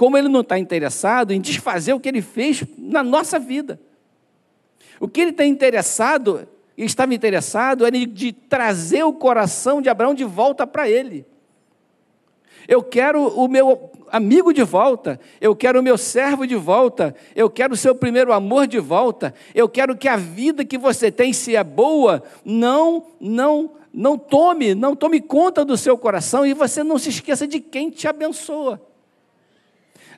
como 0.00 0.16
ele 0.16 0.30
não 0.30 0.40
está 0.40 0.58
interessado 0.58 1.30
em 1.30 1.38
desfazer 1.38 1.92
o 1.92 2.00
que 2.00 2.08
ele 2.08 2.22
fez 2.22 2.64
na 2.78 3.02
nossa 3.02 3.38
vida. 3.38 3.78
O 4.98 5.06
que 5.06 5.20
ele 5.20 5.30
está 5.30 5.44
interessado, 5.44 6.48
e 6.74 6.86
estava 6.86 7.12
interessado, 7.12 7.84
era 7.84 8.06
de 8.06 8.32
trazer 8.32 9.04
o 9.04 9.12
coração 9.12 9.82
de 9.82 9.90
Abraão 9.90 10.14
de 10.14 10.24
volta 10.24 10.66
para 10.66 10.88
ele. 10.88 11.26
Eu 12.66 12.82
quero 12.82 13.28
o 13.28 13.46
meu 13.46 13.90
amigo 14.10 14.54
de 14.54 14.62
volta, 14.62 15.20
eu 15.38 15.54
quero 15.54 15.80
o 15.80 15.82
meu 15.82 15.98
servo 15.98 16.46
de 16.46 16.56
volta, 16.56 17.14
eu 17.36 17.50
quero 17.50 17.74
o 17.74 17.76
seu 17.76 17.94
primeiro 17.94 18.32
amor 18.32 18.66
de 18.66 18.78
volta, 18.78 19.34
eu 19.54 19.68
quero 19.68 19.94
que 19.94 20.08
a 20.08 20.16
vida 20.16 20.64
que 20.64 20.78
você 20.78 21.12
tem, 21.12 21.34
se 21.34 21.54
é 21.54 21.62
boa, 21.62 22.22
não, 22.42 23.04
não, 23.20 23.72
não 23.92 24.16
tome, 24.16 24.74
não 24.74 24.96
tome 24.96 25.20
conta 25.20 25.62
do 25.62 25.76
seu 25.76 25.98
coração 25.98 26.46
e 26.46 26.54
você 26.54 26.82
não 26.82 26.96
se 26.96 27.10
esqueça 27.10 27.46
de 27.46 27.60
quem 27.60 27.90
te 27.90 28.08
abençoa. 28.08 28.88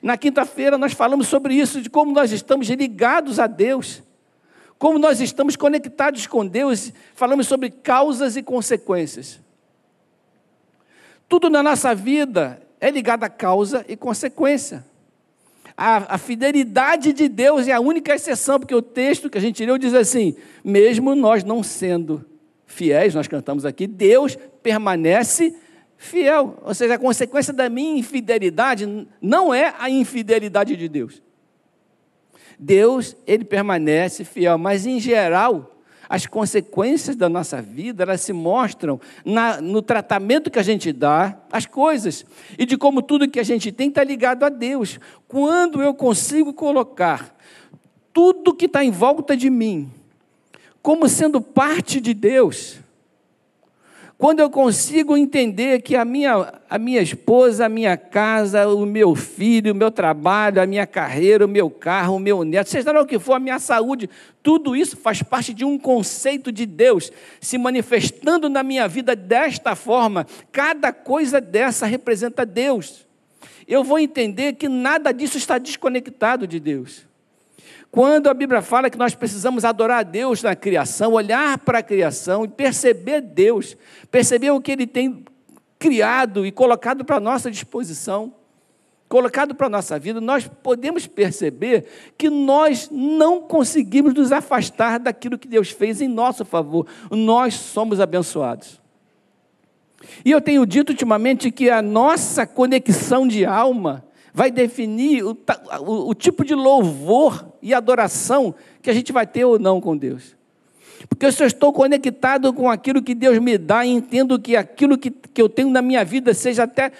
Na 0.03 0.17
quinta-feira 0.17 0.77
nós 0.77 0.91
falamos 0.91 1.29
sobre 1.29 1.55
isso, 1.55 1.81
de 1.81 1.89
como 1.89 2.11
nós 2.11 2.33
estamos 2.33 2.67
ligados 2.67 3.39
a 3.39 3.47
Deus, 3.47 4.03
como 4.77 4.99
nós 4.99 5.21
estamos 5.21 5.55
conectados 5.55 6.27
com 6.27 6.45
Deus, 6.45 6.91
falamos 7.15 7.47
sobre 7.47 7.69
causas 7.69 8.35
e 8.35 8.43
consequências. 8.43 9.39
Tudo 11.29 11.49
na 11.49 11.63
nossa 11.63 11.95
vida 11.95 12.61
é 12.81 12.91
ligado 12.91 13.23
a 13.23 13.29
causa 13.29 13.85
e 13.87 13.95
consequência. 13.95 14.85
A, 15.77 16.15
a, 16.15 16.17
fidelidade 16.17 17.13
de 17.13 17.29
Deus 17.29 17.69
é 17.69 17.71
a 17.71 17.79
única 17.79 18.13
exceção, 18.13 18.59
porque 18.59 18.75
o 18.75 18.81
texto 18.81 19.29
que 19.29 19.37
a 19.37 19.41
gente 19.41 19.65
leu 19.65 19.77
diz 19.77 19.93
assim: 19.93 20.35
mesmo 20.65 21.15
nós 21.15 21.45
não 21.45 21.63
sendo 21.63 22.25
fiéis, 22.67 23.15
nós 23.15 23.27
cantamos 23.27 23.65
aqui, 23.65 23.87
Deus 23.87 24.37
permanece 24.61 25.55
fiel. 25.97 26.57
Ou 26.63 26.73
seja, 26.73 26.95
a 26.95 26.99
consequência 26.99 27.53
da 27.53 27.69
minha 27.69 27.97
infidelidade 27.97 29.07
não 29.21 29.53
é 29.53 29.73
a 29.77 29.89
infidelidade 29.89 30.75
de 30.75 30.87
Deus. 30.87 31.21
Deus, 32.59 33.15
ele 33.25 33.43
permanece 33.43 34.23
fiel, 34.23 34.57
mas 34.57 34.85
em 34.85 34.99
geral, 34.99 35.73
as 36.07 36.27
consequências 36.27 37.15
da 37.15 37.27
nossa 37.27 37.61
vida, 37.61 38.03
elas 38.03 38.21
se 38.21 38.33
mostram 38.33 38.99
na, 39.25 39.59
no 39.59 39.81
tratamento 39.81 40.51
que 40.51 40.59
a 40.59 40.63
gente 40.63 40.91
dá 40.93 41.37
às 41.51 41.65
coisas 41.65 42.25
e 42.57 42.65
de 42.65 42.77
como 42.77 43.01
tudo 43.01 43.27
que 43.27 43.39
a 43.39 43.43
gente 43.43 43.71
tem 43.71 43.89
está 43.89 44.03
ligado 44.03 44.43
a 44.43 44.49
Deus. 44.49 44.99
Quando 45.27 45.81
eu 45.81 45.93
consigo 45.93 46.53
colocar 46.53 47.35
tudo 48.13 48.53
que 48.53 48.65
está 48.65 48.83
em 48.83 48.91
volta 48.91 49.35
de 49.35 49.49
mim 49.49 49.91
como 50.83 51.07
sendo 51.07 51.41
parte 51.41 52.01
de 52.01 52.13
Deus, 52.13 52.82
quando 54.17 54.39
eu 54.39 54.49
consigo 54.49 55.17
entender 55.17 55.81
que 55.81 55.95
a 55.95 56.05
minha, 56.05 56.53
a 56.69 56.77
minha 56.77 57.01
esposa, 57.01 57.65
a 57.65 57.69
minha 57.69 57.97
casa, 57.97 58.67
o 58.67 58.85
meu 58.85 59.15
filho, 59.15 59.73
o 59.73 59.75
meu 59.75 59.91
trabalho, 59.91 60.61
a 60.61 60.65
minha 60.65 60.87
carreira, 60.87 61.45
o 61.45 61.49
meu 61.49 61.69
carro, 61.69 62.15
o 62.15 62.19
meu 62.19 62.43
neto, 62.43 62.69
seja 62.69 62.91
lá 62.91 63.01
o 63.01 63.05
que 63.05 63.19
for, 63.19 63.33
a 63.33 63.39
minha 63.39 63.59
saúde, 63.59 64.09
tudo 64.41 64.75
isso 64.75 64.95
faz 64.95 65.21
parte 65.21 65.53
de 65.53 65.65
um 65.65 65.77
conceito 65.77 66.51
de 66.51 66.65
Deus 66.65 67.11
se 67.41 67.57
manifestando 67.57 68.47
na 68.47 68.63
minha 68.63 68.87
vida 68.87 69.15
desta 69.15 69.75
forma. 69.75 70.25
Cada 70.51 70.93
coisa 70.93 71.41
dessa 71.41 71.85
representa 71.85 72.45
Deus. 72.45 73.05
Eu 73.67 73.83
vou 73.83 73.99
entender 73.99 74.53
que 74.53 74.69
nada 74.69 75.11
disso 75.11 75.37
está 75.37 75.57
desconectado 75.57 76.47
de 76.47 76.59
Deus. 76.59 77.12
Quando 77.93 78.27
a 78.27 78.33
Bíblia 78.33 78.63
fala 78.63 78.89
que 78.89 78.97
nós 78.97 79.13
precisamos 79.13 79.63
adorar 79.63 79.99
a 79.99 80.03
Deus 80.03 80.41
na 80.41 80.55
criação, 80.55 81.13
olhar 81.13 81.59
para 81.59 81.77
a 81.77 81.83
criação 81.83 82.43
e 82.43 82.47
perceber 82.47 83.21
Deus, 83.21 83.77
perceber 84.09 84.49
o 84.49 84.59
que 84.59 84.71
Ele 84.71 84.87
tem 84.87 85.23
criado 85.77 86.43
e 86.43 86.51
colocado 86.51 87.05
para 87.05 87.17
a 87.17 87.19
nossa 87.19 87.51
disposição, 87.51 88.33
colocado 89.07 89.53
para 89.53 89.67
a 89.67 89.69
nossa 89.69 89.99
vida, 89.99 90.19
nós 90.19 90.49
podemos 90.63 91.05
perceber 91.05 91.85
que 92.17 92.31
nós 92.31 92.89
não 92.91 93.41
conseguimos 93.41 94.15
nos 94.15 94.31
afastar 94.31 94.97
daquilo 94.97 95.37
que 95.37 95.47
Deus 95.47 95.69
fez 95.69 96.01
em 96.01 96.07
nosso 96.07 96.43
favor. 96.43 96.87
Nós 97.11 97.53
somos 97.53 97.99
abençoados. 97.99 98.81
E 100.25 100.31
eu 100.31 100.41
tenho 100.41 100.65
dito 100.65 100.89
ultimamente 100.89 101.51
que 101.51 101.69
a 101.69 101.79
nossa 101.79 102.47
conexão 102.47 103.27
de 103.27 103.45
alma 103.45 104.03
vai 104.33 104.49
definir 104.49 105.23
o, 105.23 105.37
o, 105.81 106.09
o, 106.09 106.13
tipo 106.13 106.43
de 106.43 106.55
louvor 106.55 107.45
e 107.61 107.73
adoração 107.73 108.55
que 108.81 108.89
a 108.89 108.93
gente 108.93 109.11
vai 109.11 109.27
ter 109.27 109.45
ou 109.45 109.59
não 109.59 109.79
com 109.79 109.95
Deus. 109.95 110.35
Porque 111.07 111.31
se 111.31 111.43
eu 111.43 111.47
estou 111.47 111.71
conectado 111.71 112.51
com 112.53 112.69
aquilo 112.69 113.01
que 113.01 113.13
Deus 113.13 113.37
me 113.39 113.57
dá 113.57 113.85
e 113.85 113.89
entendo 113.89 114.39
que 114.39 114.55
aquilo 114.55 114.97
que, 114.97 115.11
que 115.11 115.41
eu 115.41 115.49
tenho 115.49 115.69
na 115.69 115.81
minha 115.81 116.03
vida 116.03 116.33
seja 116.33 116.63
até 116.63 116.91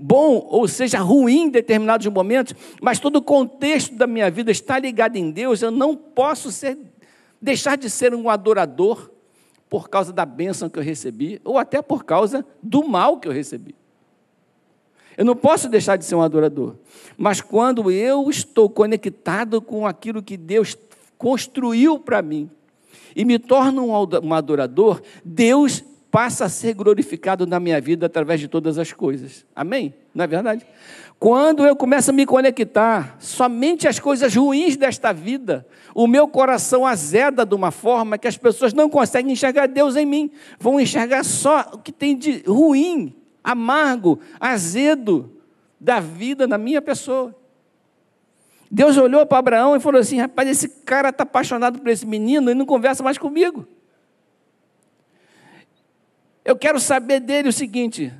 bom 0.00 0.46
ou 0.48 0.66
seja 0.66 0.98
ruim 0.98 1.42
em 1.42 1.50
determinados 1.50 2.06
momentos, 2.06 2.54
mas 2.80 2.98
todo 2.98 3.16
o 3.16 3.22
contexto 3.22 3.94
da 3.94 4.06
minha 4.06 4.30
vida 4.30 4.50
está 4.50 4.78
ligado 4.78 5.16
em 5.16 5.30
Deus, 5.30 5.62
eu 5.62 5.70
não 5.70 5.94
posso 5.94 6.50
ser, 6.50 6.78
deixar 7.40 7.76
de 7.76 7.90
ser 7.90 8.14
um 8.14 8.28
adorador 8.30 9.10
por 9.68 9.88
causa 9.88 10.12
da 10.12 10.24
bênção 10.24 10.68
que 10.68 10.78
eu 10.78 10.82
recebi, 10.82 11.40
ou 11.44 11.58
até 11.58 11.80
por 11.80 12.04
causa 12.04 12.44
do 12.62 12.86
mal 12.86 13.18
que 13.18 13.28
eu 13.28 13.32
recebi. 13.32 13.74
Eu 15.16 15.24
não 15.24 15.36
posso 15.36 15.68
deixar 15.68 15.96
de 15.96 16.04
ser 16.04 16.14
um 16.14 16.22
adorador. 16.22 16.76
Mas 17.16 17.40
quando 17.40 17.90
eu 17.90 18.28
estou 18.30 18.68
conectado 18.68 19.60
com 19.60 19.86
aquilo 19.86 20.22
que 20.22 20.36
Deus 20.36 20.76
construiu 21.18 21.98
para 21.98 22.22
mim 22.22 22.50
e 23.14 23.24
me 23.24 23.38
torno 23.38 23.86
um 23.86 24.34
adorador, 24.34 25.02
Deus 25.24 25.84
passa 26.10 26.44
a 26.44 26.48
ser 26.48 26.74
glorificado 26.74 27.46
na 27.46 27.58
minha 27.58 27.80
vida 27.80 28.06
através 28.06 28.38
de 28.40 28.48
todas 28.48 28.78
as 28.78 28.92
coisas. 28.92 29.46
Amém? 29.56 29.94
Não 30.14 30.24
é 30.24 30.26
verdade? 30.26 30.66
Quando 31.18 31.64
eu 31.64 31.76
começo 31.76 32.10
a 32.10 32.12
me 32.12 32.26
conectar 32.26 33.16
somente 33.18 33.86
às 33.86 33.98
coisas 33.98 34.34
ruins 34.34 34.76
desta 34.76 35.12
vida, 35.12 35.66
o 35.94 36.06
meu 36.06 36.26
coração 36.26 36.84
azeda 36.84 37.46
de 37.46 37.54
uma 37.54 37.70
forma 37.70 38.18
que 38.18 38.26
as 38.26 38.36
pessoas 38.36 38.74
não 38.74 38.90
conseguem 38.90 39.32
enxergar 39.32 39.68
Deus 39.68 39.96
em 39.96 40.04
mim, 40.04 40.30
vão 40.58 40.80
enxergar 40.80 41.24
só 41.24 41.70
o 41.74 41.78
que 41.78 41.92
tem 41.92 42.16
de 42.16 42.42
ruim 42.46 43.14
amargo, 43.42 44.20
azedo 44.38 45.30
da 45.80 46.00
vida 46.00 46.46
na 46.46 46.56
minha 46.56 46.80
pessoa. 46.80 47.34
Deus 48.70 48.96
olhou 48.96 49.26
para 49.26 49.38
Abraão 49.38 49.76
e 49.76 49.80
falou 49.80 50.00
assim: 50.00 50.18
rapaz, 50.18 50.48
esse 50.48 50.68
cara 50.68 51.10
está 51.10 51.24
apaixonado 51.24 51.78
por 51.78 51.88
esse 51.88 52.06
menino 52.06 52.50
e 52.50 52.54
não 52.54 52.64
conversa 52.64 53.02
mais 53.02 53.18
comigo. 53.18 53.66
Eu 56.44 56.56
quero 56.56 56.80
saber 56.80 57.20
dele 57.20 57.48
o 57.48 57.52
seguinte: 57.52 58.12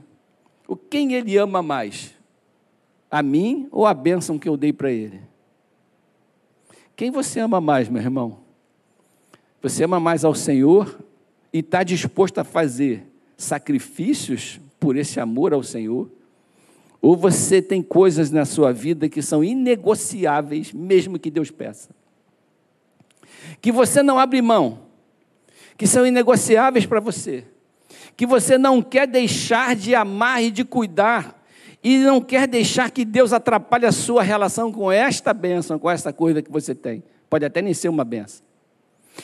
o 0.69 0.77
quem 0.77 1.15
ele 1.15 1.37
ama 1.37 1.63
mais? 1.63 2.15
A 3.11 3.23
mim 3.23 3.69
ou 3.71 3.87
a 3.87 3.95
bênção 3.95 4.39
que 4.39 4.49
eu 4.49 4.57
dei 4.57 4.73
para 4.73 4.91
ele? 4.91 5.23
Quem 6.95 7.11
você 7.11 7.41
ama 7.41 7.61
mais, 7.61 7.89
meu 7.89 8.03
irmão? 8.03 8.39
Você 9.63 9.85
ama 9.85 9.99
mais 9.99 10.25
ao 10.25 10.35
Senhor 10.35 10.99
e 11.53 11.59
está 11.59 11.83
disposto 11.83 12.39
a 12.39 12.45
fazer 12.45 13.07
sacrifícios 13.37 14.61
por 14.83 14.97
esse 14.97 15.21
amor 15.21 15.55
ao 15.55 15.63
Senhor, 15.63 16.11
ou 17.01 17.17
você 17.17 17.63
tem 17.63 17.81
coisas 17.81 18.33
na 18.33 18.45
sua 18.45 18.73
vida 18.73 19.09
que 19.09 19.23
são 19.23 19.45
inegociáveis, 19.45 20.73
mesmo 20.73 21.21
que 21.21 21.31
Deus 21.31 21.53
peça. 21.53 21.91
Que 23.61 23.71
você 23.71 24.03
não 24.03 24.19
abre 24.19 24.43
mão, 24.43 24.81
que 25.77 25.87
são 25.87 26.05
inegociáveis 26.05 26.85
para 26.85 26.99
você, 26.99 27.45
que 28.17 28.27
você 28.27 28.59
não 28.59 28.83
quer 28.83 29.07
deixar 29.07 29.77
de 29.77 29.95
amar 29.95 30.43
e 30.43 30.51
de 30.51 30.65
cuidar, 30.65 31.41
e 31.81 31.99
não 31.99 32.21
quer 32.21 32.49
deixar 32.49 32.91
que 32.91 33.05
Deus 33.05 33.33
atrapalhe 33.33 33.87
a 33.87 33.93
sua 33.93 34.25
relação 34.25 34.73
com 34.73 34.91
esta 34.91 35.33
bênção, 35.33 35.79
com 35.79 35.89
esta 35.89 36.13
coisa 36.13 36.43
que 36.43 36.51
você 36.51 36.75
tem. 36.75 37.05
Pode 37.31 37.45
até 37.45 37.63
nem 37.63 37.73
ser 37.73 37.89
uma 37.89 38.05
bênção. 38.05 38.45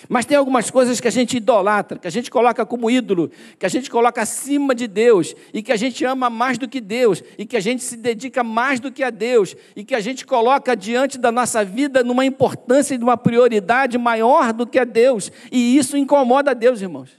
Mas 0.09 0.27
tem 0.27 0.37
algumas 0.37 0.71
coisas 0.71 1.01
que 1.01 1.09
a 1.09 1.11
gente 1.11 1.37
idolatra, 1.37 1.99
que 1.99 2.07
a 2.07 2.11
gente 2.11 2.31
coloca 2.31 2.65
como 2.67 2.91
ídolo, 2.91 3.31
que 3.59 3.65
a 3.65 3.69
gente 3.69 3.91
coloca 3.91 4.21
acima 4.21 4.75
de 4.75 4.87
Deus, 4.87 5.35
e 5.53 5.63
que 5.63 5.73
a 5.73 5.77
gente 5.77 6.05
ama 6.05 6.29
mais 6.29 6.59
do 6.59 6.69
que 6.69 6.81
Deus, 6.81 7.23
e 7.39 7.47
que 7.47 7.57
a 7.57 7.61
gente 7.61 7.83
se 7.83 7.97
dedica 7.97 8.45
mais 8.45 8.81
do 8.81 8.93
que 8.93 9.03
a 9.03 9.11
Deus, 9.11 9.57
e 9.75 9.83
que 9.83 9.95
a 9.95 10.01
gente 10.01 10.27
coloca 10.27 10.77
diante 10.77 11.19
da 11.19 11.33
nossa 11.33 11.65
vida 11.65 12.05
numa 12.05 12.25
importância 12.25 12.95
e 12.95 12.99
numa 12.99 13.17
prioridade 13.17 13.97
maior 13.97 14.53
do 14.53 14.67
que 14.67 14.79
a 14.79 14.85
Deus, 14.85 15.33
e 15.51 15.77
isso 15.77 15.97
incomoda 15.97 16.51
a 16.51 16.55
Deus, 16.55 16.83
irmãos. 16.83 17.11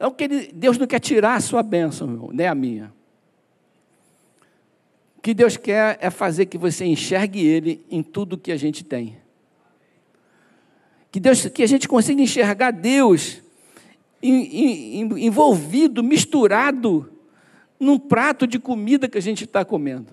O 0.00 0.12
que 0.12 0.28
Deus 0.28 0.78
não 0.78 0.86
quer 0.86 1.00
tirar 1.00 1.34
a 1.34 1.40
sua 1.40 1.62
bênção, 1.62 2.06
nem 2.28 2.36
né, 2.36 2.46
a 2.46 2.54
minha. 2.54 2.92
O 5.16 5.20
que 5.20 5.34
Deus 5.34 5.56
quer 5.56 5.98
é 6.00 6.10
fazer 6.10 6.46
que 6.46 6.56
você 6.56 6.84
enxergue 6.84 7.44
Ele 7.44 7.84
em 7.90 8.04
tudo 8.04 8.38
que 8.38 8.52
a 8.52 8.56
gente 8.56 8.84
tem. 8.84 9.16
Que, 11.10 11.18
Deus, 11.18 11.46
que 11.46 11.62
a 11.62 11.66
gente 11.66 11.88
consiga 11.88 12.20
enxergar 12.20 12.70
Deus 12.70 13.42
envolvido, 14.20 16.02
misturado 16.02 17.10
num 17.78 17.98
prato 17.98 18.46
de 18.46 18.58
comida 18.58 19.08
que 19.08 19.16
a 19.16 19.22
gente 19.22 19.44
está 19.44 19.64
comendo. 19.64 20.12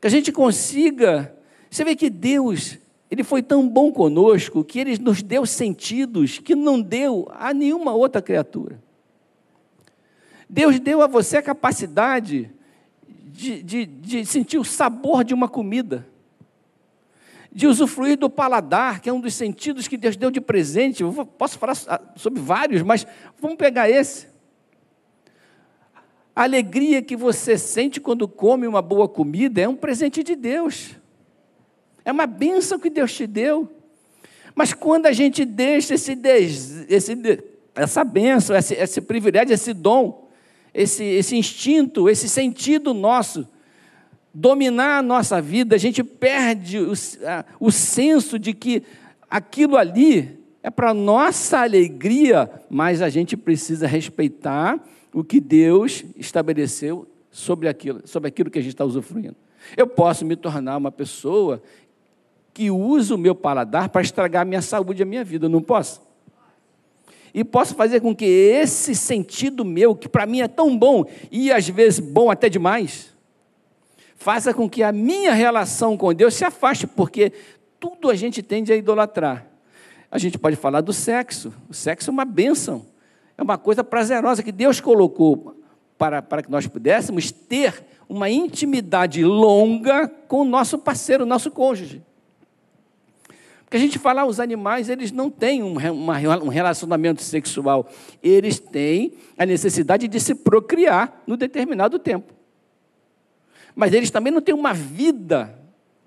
Que 0.00 0.06
a 0.06 0.10
gente 0.10 0.30
consiga. 0.30 1.34
Você 1.70 1.84
vê 1.84 1.96
que 1.96 2.08
Deus, 2.08 2.78
Ele 3.10 3.24
foi 3.24 3.42
tão 3.42 3.68
bom 3.68 3.92
conosco 3.92 4.64
que 4.64 4.78
Ele 4.78 4.96
nos 4.98 5.22
deu 5.22 5.44
sentidos 5.44 6.38
que 6.38 6.54
não 6.54 6.80
deu 6.80 7.28
a 7.32 7.52
nenhuma 7.52 7.92
outra 7.92 8.22
criatura. 8.22 8.82
Deus 10.48 10.78
deu 10.78 11.02
a 11.02 11.06
você 11.06 11.38
a 11.38 11.42
capacidade 11.42 12.50
de, 13.24 13.62
de, 13.62 13.86
de 13.86 14.24
sentir 14.24 14.58
o 14.58 14.64
sabor 14.64 15.24
de 15.24 15.34
uma 15.34 15.48
comida 15.48 16.06
de 17.54 17.68
usufruir 17.68 18.18
do 18.18 18.28
paladar, 18.28 19.00
que 19.00 19.08
é 19.08 19.12
um 19.12 19.20
dos 19.20 19.34
sentidos 19.34 19.86
que 19.86 19.96
Deus 19.96 20.16
deu 20.16 20.30
de 20.30 20.40
presente. 20.40 21.02
Eu 21.02 21.12
posso 21.24 21.56
falar 21.58 21.76
sobre 22.16 22.40
vários, 22.40 22.82
mas 22.82 23.06
vamos 23.40 23.56
pegar 23.56 23.88
esse. 23.88 24.26
A 26.34 26.42
alegria 26.42 27.00
que 27.00 27.16
você 27.16 27.56
sente 27.56 28.00
quando 28.00 28.26
come 28.26 28.66
uma 28.66 28.82
boa 28.82 29.08
comida 29.08 29.60
é 29.60 29.68
um 29.68 29.76
presente 29.76 30.24
de 30.24 30.34
Deus. 30.34 30.96
É 32.04 32.10
uma 32.10 32.26
bênção 32.26 32.78
que 32.78 32.90
Deus 32.90 33.14
te 33.14 33.24
deu. 33.24 33.70
Mas 34.52 34.72
quando 34.72 35.06
a 35.06 35.12
gente 35.12 35.44
deixa 35.44 35.94
esse, 35.94 36.18
esse 36.88 37.14
essa 37.74 38.04
bênção, 38.04 38.56
esse, 38.56 38.74
esse 38.74 39.00
privilégio, 39.00 39.54
esse 39.54 39.72
dom, 39.72 40.28
esse, 40.72 41.04
esse 41.04 41.36
instinto, 41.36 42.08
esse 42.08 42.28
sentido 42.28 42.92
nosso, 42.92 43.46
dominar 44.34 44.98
a 44.98 45.02
nossa 45.02 45.40
vida, 45.40 45.76
a 45.76 45.78
gente 45.78 46.02
perde 46.02 46.78
o, 46.78 46.92
o 47.60 47.70
senso 47.70 48.38
de 48.38 48.52
que 48.52 48.82
aquilo 49.30 49.76
ali 49.76 50.38
é 50.62 50.70
para 50.70 50.92
nossa 50.92 51.60
alegria, 51.60 52.50
mas 52.68 53.00
a 53.00 53.08
gente 53.08 53.36
precisa 53.36 53.86
respeitar 53.86 54.82
o 55.12 55.22
que 55.22 55.38
Deus 55.38 56.04
estabeleceu 56.16 57.06
sobre 57.30 57.68
aquilo, 57.68 58.00
sobre 58.04 58.28
aquilo 58.28 58.50
que 58.50 58.58
a 58.58 58.62
gente 58.62 58.72
está 58.72 58.84
usufruindo. 58.84 59.36
Eu 59.76 59.86
posso 59.86 60.24
me 60.24 60.34
tornar 60.34 60.76
uma 60.76 60.90
pessoa 60.90 61.62
que 62.52 62.70
usa 62.70 63.14
o 63.14 63.18
meu 63.18 63.34
paladar 63.34 63.88
para 63.88 64.02
estragar 64.02 64.42
a 64.42 64.44
minha 64.44 64.62
saúde 64.62 65.02
e 65.02 65.04
a 65.04 65.06
minha 65.06 65.24
vida, 65.24 65.48
não 65.48 65.62
posso? 65.62 66.02
e 67.34 67.42
posso 67.42 67.74
fazer 67.74 68.00
com 68.00 68.14
que 68.14 68.24
esse 68.24 68.94
sentido 68.94 69.64
meu, 69.64 69.96
que 69.96 70.08
para 70.08 70.24
mim 70.24 70.40
é 70.40 70.46
tão 70.46 70.78
bom 70.78 71.04
e 71.32 71.50
às 71.50 71.68
vezes 71.68 71.98
bom 71.98 72.30
até 72.30 72.48
demais, 72.48 73.13
faça 74.24 74.54
com 74.54 74.70
que 74.70 74.82
a 74.82 74.90
minha 74.90 75.34
relação 75.34 75.98
com 75.98 76.14
Deus 76.14 76.32
se 76.32 76.46
afaste, 76.46 76.86
porque 76.86 77.30
tudo 77.78 78.08
a 78.08 78.14
gente 78.14 78.42
tende 78.42 78.72
a 78.72 78.76
idolatrar. 78.76 79.46
A 80.10 80.16
gente 80.16 80.38
pode 80.38 80.56
falar 80.56 80.80
do 80.80 80.94
sexo, 80.94 81.52
o 81.68 81.74
sexo 81.74 82.08
é 82.08 82.10
uma 82.10 82.24
bênção, 82.24 82.86
é 83.36 83.42
uma 83.42 83.58
coisa 83.58 83.84
prazerosa 83.84 84.42
que 84.42 84.50
Deus 84.50 84.80
colocou 84.80 85.62
para, 85.98 86.22
para 86.22 86.42
que 86.42 86.50
nós 86.50 86.66
pudéssemos 86.66 87.30
ter 87.30 87.84
uma 88.08 88.30
intimidade 88.30 89.22
longa 89.22 90.08
com 90.26 90.40
o 90.40 90.44
nosso 90.44 90.78
parceiro, 90.78 91.24
o 91.24 91.26
nosso 91.26 91.50
cônjuge. 91.50 92.02
Porque 93.64 93.76
a 93.76 93.80
gente 93.80 93.98
fala, 93.98 94.24
os 94.24 94.40
animais, 94.40 94.88
eles 94.88 95.12
não 95.12 95.28
têm 95.28 95.62
um, 95.62 95.76
uma, 95.92 96.18
um 96.38 96.48
relacionamento 96.48 97.20
sexual, 97.20 97.90
eles 98.22 98.58
têm 98.58 99.12
a 99.36 99.44
necessidade 99.44 100.08
de 100.08 100.18
se 100.18 100.34
procriar 100.34 101.22
no 101.26 101.36
determinado 101.36 101.98
tempo. 101.98 102.33
Mas 103.74 103.92
eles 103.92 104.10
também 104.10 104.32
não 104.32 104.40
têm 104.40 104.54
uma 104.54 104.72
vida 104.72 105.58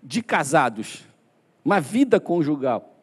de 0.02 0.22
casados, 0.22 1.04
uma 1.64 1.82
vida 1.82 2.20
conjugal. 2.20 2.94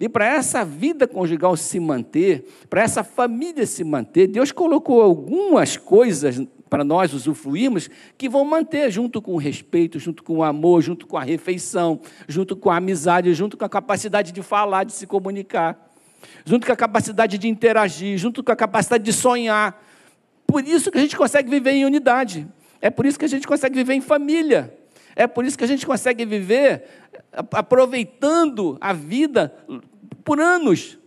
E 0.00 0.08
para 0.08 0.26
essa 0.26 0.64
vida 0.64 1.06
conjugal 1.06 1.56
se 1.56 1.78
manter, 1.78 2.44
para 2.68 2.82
essa 2.82 3.04
família 3.04 3.64
se 3.64 3.84
manter, 3.84 4.26
Deus 4.26 4.50
colocou 4.50 5.00
algumas 5.00 5.76
coisas 5.76 6.44
para 6.68 6.82
nós 6.82 7.12
usufruirmos 7.12 7.88
que 8.18 8.28
vão 8.28 8.44
manter, 8.44 8.90
junto 8.90 9.22
com 9.22 9.34
o 9.34 9.36
respeito, 9.36 10.00
junto 10.00 10.24
com 10.24 10.38
o 10.38 10.42
amor, 10.42 10.82
junto 10.82 11.06
com 11.06 11.16
a 11.16 11.22
refeição, 11.22 12.00
junto 12.26 12.56
com 12.56 12.68
a 12.70 12.78
amizade, 12.78 13.32
junto 13.32 13.56
com 13.56 13.64
a 13.64 13.68
capacidade 13.68 14.32
de 14.32 14.42
falar, 14.42 14.84
de 14.84 14.92
se 14.92 15.06
comunicar, 15.06 15.92
junto 16.44 16.66
com 16.66 16.72
a 16.72 16.76
capacidade 16.76 17.38
de 17.38 17.46
interagir, 17.46 18.18
junto 18.18 18.42
com 18.42 18.50
a 18.50 18.56
capacidade 18.56 19.04
de 19.04 19.12
sonhar. 19.12 19.80
Por 20.46 20.66
isso 20.66 20.90
que 20.90 20.98
a 20.98 21.00
gente 21.00 21.16
consegue 21.16 21.48
viver 21.48 21.72
em 21.72 21.84
unidade. 21.84 22.48
É 22.82 22.90
por 22.90 23.06
isso 23.06 23.16
que 23.16 23.24
a 23.24 23.28
gente 23.28 23.46
consegue 23.46 23.76
viver 23.76 23.94
em 23.94 24.00
família. 24.00 24.76
É 25.14 25.28
por 25.28 25.44
isso 25.44 25.56
que 25.56 25.62
a 25.62 25.68
gente 25.68 25.86
consegue 25.86 26.24
viver 26.26 26.84
aproveitando 27.52 28.76
a 28.80 28.92
vida 28.92 29.54
por 30.24 30.40
anos. 30.40 30.98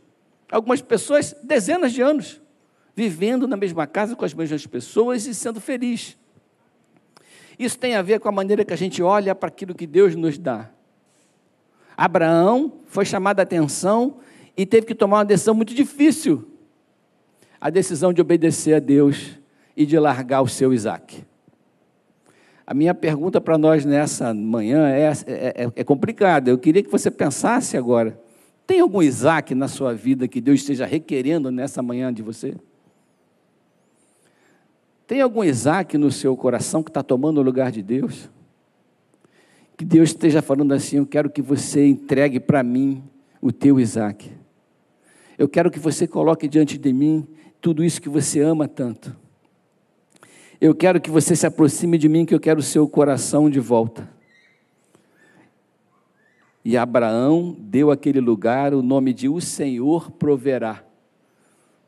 Algumas 0.49 0.81
pessoas, 0.81 1.35
dezenas 1.43 1.91
de 1.91 2.01
anos, 2.01 2.39
vivendo 2.95 3.45
na 3.45 3.57
mesma 3.57 3.85
casa 3.85 4.15
com 4.15 4.23
as 4.23 4.33
mesmas 4.33 4.65
pessoas 4.65 5.27
e 5.27 5.35
sendo 5.35 5.59
feliz. 5.59 6.17
Isso 7.59 7.77
tem 7.77 7.95
a 7.95 8.01
ver 8.01 8.21
com 8.21 8.29
a 8.29 8.31
maneira 8.31 8.63
que 8.63 8.73
a 8.73 8.77
gente 8.77 9.03
olha 9.03 9.35
para 9.35 9.49
aquilo 9.49 9.75
que 9.75 9.85
Deus 9.85 10.15
nos 10.15 10.37
dá. 10.37 10.69
Abraão 11.97 12.79
foi 12.85 13.03
chamado 13.03 13.41
a 13.41 13.43
atenção 13.43 14.17
e 14.55 14.65
teve 14.65 14.87
que 14.87 14.95
tomar 14.95 15.17
uma 15.17 15.25
decisão 15.25 15.53
muito 15.53 15.73
difícil. 15.73 16.49
A 17.59 17.69
decisão 17.69 18.13
de 18.13 18.21
obedecer 18.21 18.75
a 18.75 18.79
Deus 18.79 19.39
e 19.75 19.85
de 19.85 19.99
largar 19.99 20.41
o 20.41 20.47
seu 20.47 20.73
Isaac. 20.73 21.25
A 22.67 22.73
minha 22.73 22.95
pergunta 22.95 23.39
para 23.39 23.57
nós 23.57 23.85
nessa 23.85 24.33
manhã 24.33 24.89
é, 24.89 25.03
é, 25.03 25.65
é, 25.65 25.71
é 25.75 25.83
complicada. 25.83 26.49
Eu 26.49 26.57
queria 26.57 26.81
que 26.81 26.89
você 26.89 27.11
pensasse 27.11 27.77
agora. 27.77 28.19
Tem 28.65 28.79
algum 28.79 29.03
Isaac 29.03 29.53
na 29.53 29.67
sua 29.67 29.93
vida 29.93 30.27
que 30.27 30.41
Deus 30.41 30.61
esteja 30.61 30.85
requerendo 30.85 31.51
nessa 31.51 31.83
manhã 31.83 32.11
de 32.11 32.23
você? 32.23 32.55
Tem 35.05 35.21
algum 35.21 35.43
Isaac 35.43 35.95
no 35.97 36.11
seu 36.11 36.35
coração 36.35 36.81
que 36.81 36.89
está 36.89 37.03
tomando 37.03 37.37
o 37.39 37.43
lugar 37.43 37.71
de 37.71 37.83
Deus? 37.83 38.27
Que 39.77 39.85
Deus 39.85 40.09
esteja 40.09 40.41
falando 40.41 40.73
assim: 40.73 40.97
Eu 40.97 41.05
quero 41.05 41.29
que 41.29 41.43
você 41.43 41.85
entregue 41.85 42.39
para 42.39 42.63
mim 42.63 43.03
o 43.39 43.51
teu 43.51 43.79
Isaac. 43.79 44.31
Eu 45.37 45.47
quero 45.47 45.69
que 45.69 45.77
você 45.77 46.07
coloque 46.07 46.47
diante 46.47 46.79
de 46.79 46.91
mim 46.91 47.27
tudo 47.61 47.83
isso 47.83 48.01
que 48.01 48.09
você 48.09 48.39
ama 48.39 48.67
tanto. 48.67 49.15
Eu 50.65 50.73
quero 50.73 50.99
que 50.99 51.11
você 51.11 51.35
se 51.35 51.45
aproxime 51.45 51.95
de 51.95 52.09
mim, 52.09 52.25
que 52.25 52.33
eu 52.33 52.39
quero 52.39 52.59
o 52.59 52.63
seu 52.63 52.89
coração 52.89 53.51
de 53.51 53.59
volta. 53.59 54.09
E 56.63 56.75
Abraão 56.75 57.55
deu 57.59 57.91
aquele 57.91 58.19
lugar 58.19 58.73
o 58.73 58.81
nome 58.81 59.13
de 59.13 59.29
O 59.29 59.39
Senhor 59.39 60.09
proverá. 60.09 60.83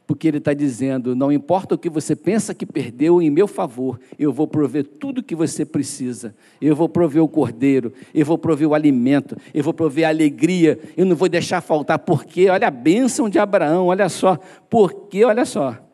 Porque 0.05 0.27
ele 0.27 0.37
está 0.37 0.53
dizendo: 0.53 1.15
não 1.15 1.31
importa 1.31 1.73
o 1.73 1.77
que 1.77 1.89
você 1.89 2.15
pensa 2.15 2.53
que 2.53 2.67
perdeu 2.67 3.19
em 3.19 3.31
meu 3.31 3.47
favor, 3.47 3.99
eu 4.19 4.31
vou 4.31 4.47
prover 4.47 4.85
tudo 4.85 5.21
o 5.21 5.23
que 5.23 5.33
você 5.33 5.65
precisa. 5.65 6.35
Eu 6.61 6.75
vou 6.75 6.87
prover 6.87 7.23
o 7.23 7.27
cordeiro, 7.27 7.91
eu 8.13 8.27
vou 8.27 8.37
prover 8.37 8.67
o 8.67 8.75
alimento, 8.75 9.35
eu 9.55 9.63
vou 9.63 9.73
prover 9.73 10.05
a 10.05 10.09
alegria, 10.09 10.79
eu 10.95 11.03
não 11.03 11.15
vou 11.15 11.27
deixar 11.27 11.61
faltar. 11.61 11.97
Porque, 11.97 12.47
olha 12.47 12.67
a 12.67 12.71
bênção 12.71 13.27
de 13.27 13.39
Abraão, 13.39 13.87
olha 13.87 14.07
só. 14.07 14.37
Porque, 14.69 15.25
olha 15.25 15.45
só, 15.45 15.86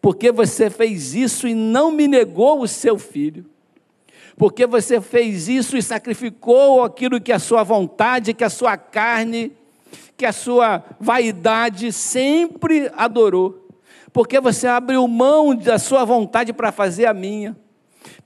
porque 0.00 0.32
você 0.32 0.70
fez 0.70 1.14
isso 1.14 1.46
e 1.46 1.54
não 1.54 1.90
me 1.92 2.08
negou 2.08 2.60
o 2.60 2.68
seu 2.68 2.98
filho 2.98 3.44
porque 4.40 4.66
você 4.66 5.02
fez 5.02 5.48
isso 5.48 5.76
e 5.76 5.82
sacrificou 5.82 6.82
aquilo 6.82 7.20
que 7.20 7.30
a 7.30 7.38
sua 7.38 7.62
vontade, 7.62 8.32
que 8.32 8.42
a 8.42 8.48
sua 8.48 8.74
carne, 8.74 9.52
que 10.16 10.24
a 10.24 10.32
sua 10.32 10.82
vaidade 10.98 11.92
sempre 11.92 12.90
adorou. 12.96 13.68
Porque 14.14 14.40
você 14.40 14.66
abriu 14.66 15.06
mão 15.06 15.54
da 15.54 15.78
sua 15.78 16.06
vontade 16.06 16.54
para 16.54 16.72
fazer 16.72 17.04
a 17.04 17.12
minha. 17.12 17.54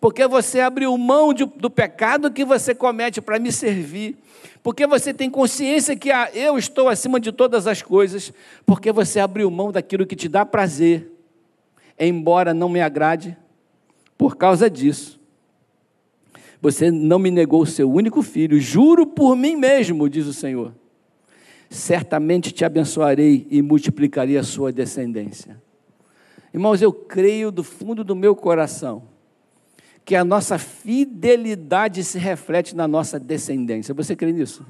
Porque 0.00 0.24
você 0.28 0.60
abriu 0.60 0.96
mão 0.96 1.34
de, 1.34 1.44
do 1.44 1.68
pecado 1.68 2.30
que 2.30 2.44
você 2.44 2.76
comete 2.76 3.20
para 3.20 3.40
me 3.40 3.50
servir. 3.50 4.16
Porque 4.62 4.86
você 4.86 5.12
tem 5.12 5.28
consciência 5.28 5.96
que 5.96 6.12
ah, 6.12 6.30
eu 6.32 6.56
estou 6.56 6.88
acima 6.88 7.18
de 7.18 7.32
todas 7.32 7.66
as 7.66 7.82
coisas. 7.82 8.32
Porque 8.64 8.92
você 8.92 9.18
abriu 9.18 9.50
mão 9.50 9.72
daquilo 9.72 10.06
que 10.06 10.14
te 10.14 10.28
dá 10.28 10.46
prazer, 10.46 11.10
embora 11.98 12.54
não 12.54 12.68
me 12.68 12.80
agrade. 12.80 13.36
Por 14.16 14.36
causa 14.36 14.70
disso, 14.70 15.20
você 16.60 16.90
não 16.90 17.18
me 17.18 17.30
negou 17.30 17.62
o 17.62 17.66
seu 17.66 17.90
único 17.90 18.22
filho, 18.22 18.58
juro 18.58 19.06
por 19.06 19.36
mim 19.36 19.56
mesmo, 19.56 20.08
diz 20.08 20.26
o 20.26 20.32
Senhor. 20.32 20.74
Certamente 21.68 22.52
te 22.52 22.64
abençoarei 22.64 23.46
e 23.50 23.60
multiplicarei 23.60 24.38
a 24.38 24.42
sua 24.42 24.72
descendência. 24.72 25.60
Irmãos, 26.52 26.80
eu 26.80 26.92
creio 26.92 27.50
do 27.50 27.64
fundo 27.64 28.04
do 28.04 28.14
meu 28.14 28.36
coração 28.36 29.02
que 30.04 30.14
a 30.14 30.24
nossa 30.24 30.58
fidelidade 30.58 32.04
se 32.04 32.18
reflete 32.18 32.76
na 32.76 32.86
nossa 32.86 33.18
descendência. 33.18 33.94
Você 33.94 34.14
crê 34.14 34.32
nisso? 34.32 34.64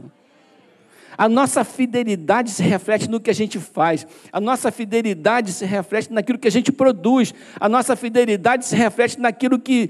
A 1.16 1.28
nossa 1.28 1.64
fidelidade 1.64 2.50
se 2.50 2.62
reflete 2.62 3.08
no 3.08 3.20
que 3.20 3.30
a 3.30 3.34
gente 3.34 3.58
faz. 3.58 4.06
A 4.32 4.40
nossa 4.40 4.70
fidelidade 4.70 5.52
se 5.52 5.64
reflete 5.64 6.12
naquilo 6.12 6.38
que 6.38 6.48
a 6.48 6.50
gente 6.50 6.72
produz. 6.72 7.32
A 7.58 7.68
nossa 7.68 7.94
fidelidade 7.94 8.66
se 8.66 8.74
reflete 8.74 9.20
naquilo 9.20 9.58
que, 9.58 9.88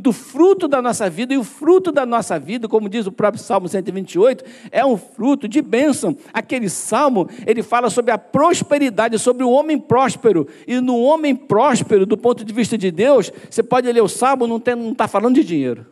do 0.00 0.12
fruto 0.12 0.68
da 0.68 0.82
nossa 0.82 1.08
vida. 1.08 1.32
E 1.34 1.38
o 1.38 1.44
fruto 1.44 1.90
da 1.90 2.04
nossa 2.04 2.38
vida, 2.38 2.68
como 2.68 2.88
diz 2.88 3.06
o 3.06 3.12
próprio 3.12 3.42
Salmo 3.42 3.68
128, 3.68 4.44
é 4.70 4.84
um 4.84 4.96
fruto 4.96 5.48
de 5.48 5.62
bênção. 5.62 6.16
Aquele 6.32 6.68
salmo, 6.68 7.28
ele 7.46 7.62
fala 7.62 7.88
sobre 7.88 8.10
a 8.10 8.18
prosperidade, 8.18 9.18
sobre 9.18 9.44
o 9.44 9.50
homem 9.50 9.78
próspero. 9.78 10.46
E 10.66 10.80
no 10.80 10.98
homem 10.98 11.34
próspero, 11.34 12.04
do 12.04 12.16
ponto 12.16 12.44
de 12.44 12.52
vista 12.52 12.76
de 12.76 12.90
Deus, 12.90 13.32
você 13.50 13.62
pode 13.62 13.90
ler 13.90 14.02
o 14.02 14.08
salmo, 14.08 14.46
não 14.46 14.56
está 14.56 15.08
falando 15.08 15.36
de 15.36 15.44
dinheiro. 15.44 15.86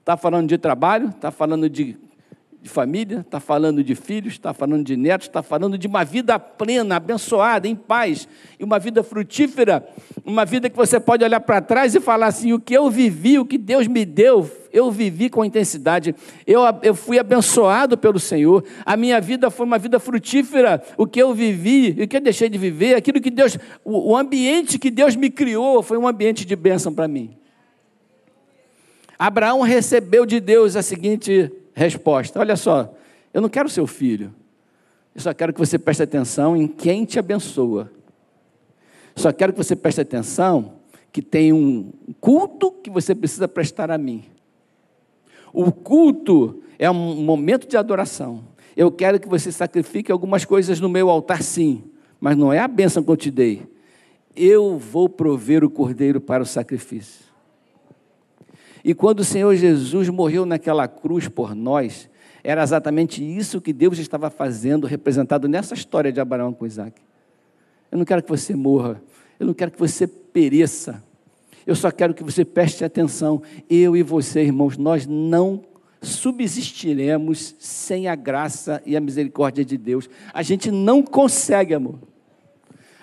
Está 0.00 0.18
falando 0.18 0.48
de 0.48 0.58
trabalho, 0.58 1.08
está 1.08 1.30
falando 1.30 1.68
de 1.68 1.96
de 2.64 2.70
família, 2.70 3.20
está 3.20 3.38
falando 3.38 3.84
de 3.84 3.94
filhos, 3.94 4.32
está 4.32 4.54
falando 4.54 4.82
de 4.82 4.96
netos, 4.96 5.26
está 5.26 5.42
falando 5.42 5.76
de 5.76 5.86
uma 5.86 6.02
vida 6.02 6.38
plena, 6.38 6.96
abençoada, 6.96 7.68
em 7.68 7.76
paz, 7.76 8.26
e 8.58 8.64
uma 8.64 8.78
vida 8.78 9.02
frutífera, 9.02 9.86
uma 10.24 10.46
vida 10.46 10.70
que 10.70 10.76
você 10.76 10.98
pode 10.98 11.22
olhar 11.22 11.40
para 11.40 11.60
trás 11.60 11.94
e 11.94 12.00
falar 12.00 12.28
assim: 12.28 12.54
o 12.54 12.58
que 12.58 12.72
eu 12.72 12.88
vivi, 12.88 13.38
o 13.38 13.44
que 13.44 13.58
Deus 13.58 13.86
me 13.86 14.06
deu, 14.06 14.50
eu 14.72 14.90
vivi 14.90 15.28
com 15.28 15.44
intensidade, 15.44 16.14
eu, 16.46 16.62
eu 16.82 16.94
fui 16.94 17.18
abençoado 17.18 17.98
pelo 17.98 18.18
Senhor, 18.18 18.64
a 18.86 18.96
minha 18.96 19.20
vida 19.20 19.50
foi 19.50 19.66
uma 19.66 19.78
vida 19.78 20.00
frutífera, 20.00 20.82
o 20.96 21.06
que 21.06 21.20
eu 21.20 21.34
vivi, 21.34 22.02
o 22.02 22.08
que 22.08 22.16
eu 22.16 22.20
deixei 22.22 22.48
de 22.48 22.56
viver, 22.56 22.94
aquilo 22.94 23.20
que 23.20 23.30
Deus, 23.30 23.58
o, 23.84 24.12
o 24.12 24.16
ambiente 24.16 24.78
que 24.78 24.90
Deus 24.90 25.14
me 25.14 25.28
criou 25.28 25.82
foi 25.82 25.98
um 25.98 26.08
ambiente 26.08 26.46
de 26.46 26.56
bênção 26.56 26.94
para 26.94 27.06
mim. 27.06 27.36
Abraão 29.18 29.60
recebeu 29.60 30.24
de 30.24 30.40
Deus 30.40 30.76
a 30.76 30.82
seguinte 30.82 31.52
resposta: 31.74 32.38
Olha 32.38 32.56
só, 32.56 32.94
eu 33.32 33.40
não 33.40 33.48
quero 33.48 33.68
seu 33.68 33.86
filho, 33.86 34.34
eu 35.14 35.20
só 35.20 35.34
quero 35.34 35.52
que 35.52 35.58
você 35.58 35.78
preste 35.78 36.02
atenção 36.02 36.56
em 36.56 36.66
quem 36.66 37.04
te 37.04 37.18
abençoa. 37.18 37.90
Só 39.16 39.32
quero 39.32 39.52
que 39.52 39.58
você 39.58 39.76
preste 39.76 40.00
atenção 40.00 40.74
que 41.12 41.22
tem 41.22 41.52
um 41.52 41.92
culto 42.20 42.72
que 42.72 42.90
você 42.90 43.14
precisa 43.14 43.46
prestar 43.46 43.90
a 43.90 43.96
mim. 43.96 44.24
O 45.52 45.70
culto 45.70 46.60
é 46.76 46.90
um 46.90 47.22
momento 47.22 47.68
de 47.68 47.76
adoração. 47.76 48.44
Eu 48.76 48.90
quero 48.90 49.20
que 49.20 49.28
você 49.28 49.52
sacrifique 49.52 50.10
algumas 50.10 50.44
coisas 50.44 50.80
no 50.80 50.88
meu 50.88 51.08
altar, 51.08 51.42
sim, 51.42 51.84
mas 52.18 52.36
não 52.36 52.52
é 52.52 52.58
a 52.58 52.66
bênção 52.66 53.04
que 53.04 53.10
eu 53.10 53.16
te 53.16 53.30
dei. 53.30 53.62
Eu 54.34 54.76
vou 54.76 55.08
prover 55.08 55.62
o 55.62 55.70
cordeiro 55.70 56.20
para 56.20 56.42
o 56.42 56.46
sacrifício. 56.46 57.24
E 58.84 58.92
quando 58.92 59.20
o 59.20 59.24
Senhor 59.24 59.56
Jesus 59.56 60.10
morreu 60.10 60.44
naquela 60.44 60.86
cruz 60.86 61.26
por 61.26 61.54
nós, 61.54 62.10
era 62.42 62.62
exatamente 62.62 63.24
isso 63.24 63.58
que 63.58 63.72
Deus 63.72 63.98
estava 63.98 64.28
fazendo, 64.28 64.86
representado 64.86 65.48
nessa 65.48 65.72
história 65.72 66.12
de 66.12 66.20
Abraão 66.20 66.52
com 66.52 66.66
Isaac. 66.66 67.00
Eu 67.90 67.96
não 67.96 68.04
quero 68.04 68.22
que 68.22 68.28
você 68.28 68.54
morra. 68.54 69.00
Eu 69.40 69.46
não 69.46 69.54
quero 69.54 69.70
que 69.70 69.78
você 69.78 70.06
pereça. 70.06 71.02
Eu 71.66 71.74
só 71.74 71.90
quero 71.90 72.12
que 72.12 72.22
você 72.22 72.44
preste 72.44 72.84
atenção. 72.84 73.42
Eu 73.70 73.96
e 73.96 74.02
você, 74.02 74.42
irmãos, 74.42 74.76
nós 74.76 75.06
não 75.06 75.62
subsistiremos 76.02 77.54
sem 77.58 78.06
a 78.06 78.14
graça 78.14 78.82
e 78.84 78.94
a 78.94 79.00
misericórdia 79.00 79.64
de 79.64 79.78
Deus. 79.78 80.10
A 80.34 80.42
gente 80.42 80.70
não 80.70 81.02
consegue, 81.02 81.72
amor. 81.72 81.98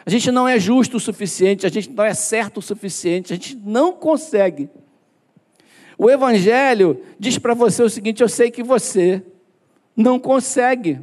A 0.06 0.10
gente 0.10 0.32
não 0.32 0.48
é 0.48 0.60
justo 0.60 0.98
o 0.98 1.00
suficiente, 1.00 1.66
a 1.66 1.70
gente 1.70 1.90
não 1.90 2.04
é 2.04 2.14
certo 2.14 2.58
o 2.58 2.62
suficiente, 2.62 3.34
a 3.34 3.36
gente 3.36 3.56
não 3.56 3.94
consegue. 3.94 4.70
O 6.02 6.10
Evangelho 6.10 7.00
diz 7.20 7.38
para 7.38 7.54
você 7.54 7.84
o 7.84 7.90
seguinte: 7.90 8.24
eu 8.24 8.28
sei 8.28 8.50
que 8.50 8.64
você 8.64 9.22
não 9.96 10.20
consegue, 10.20 11.00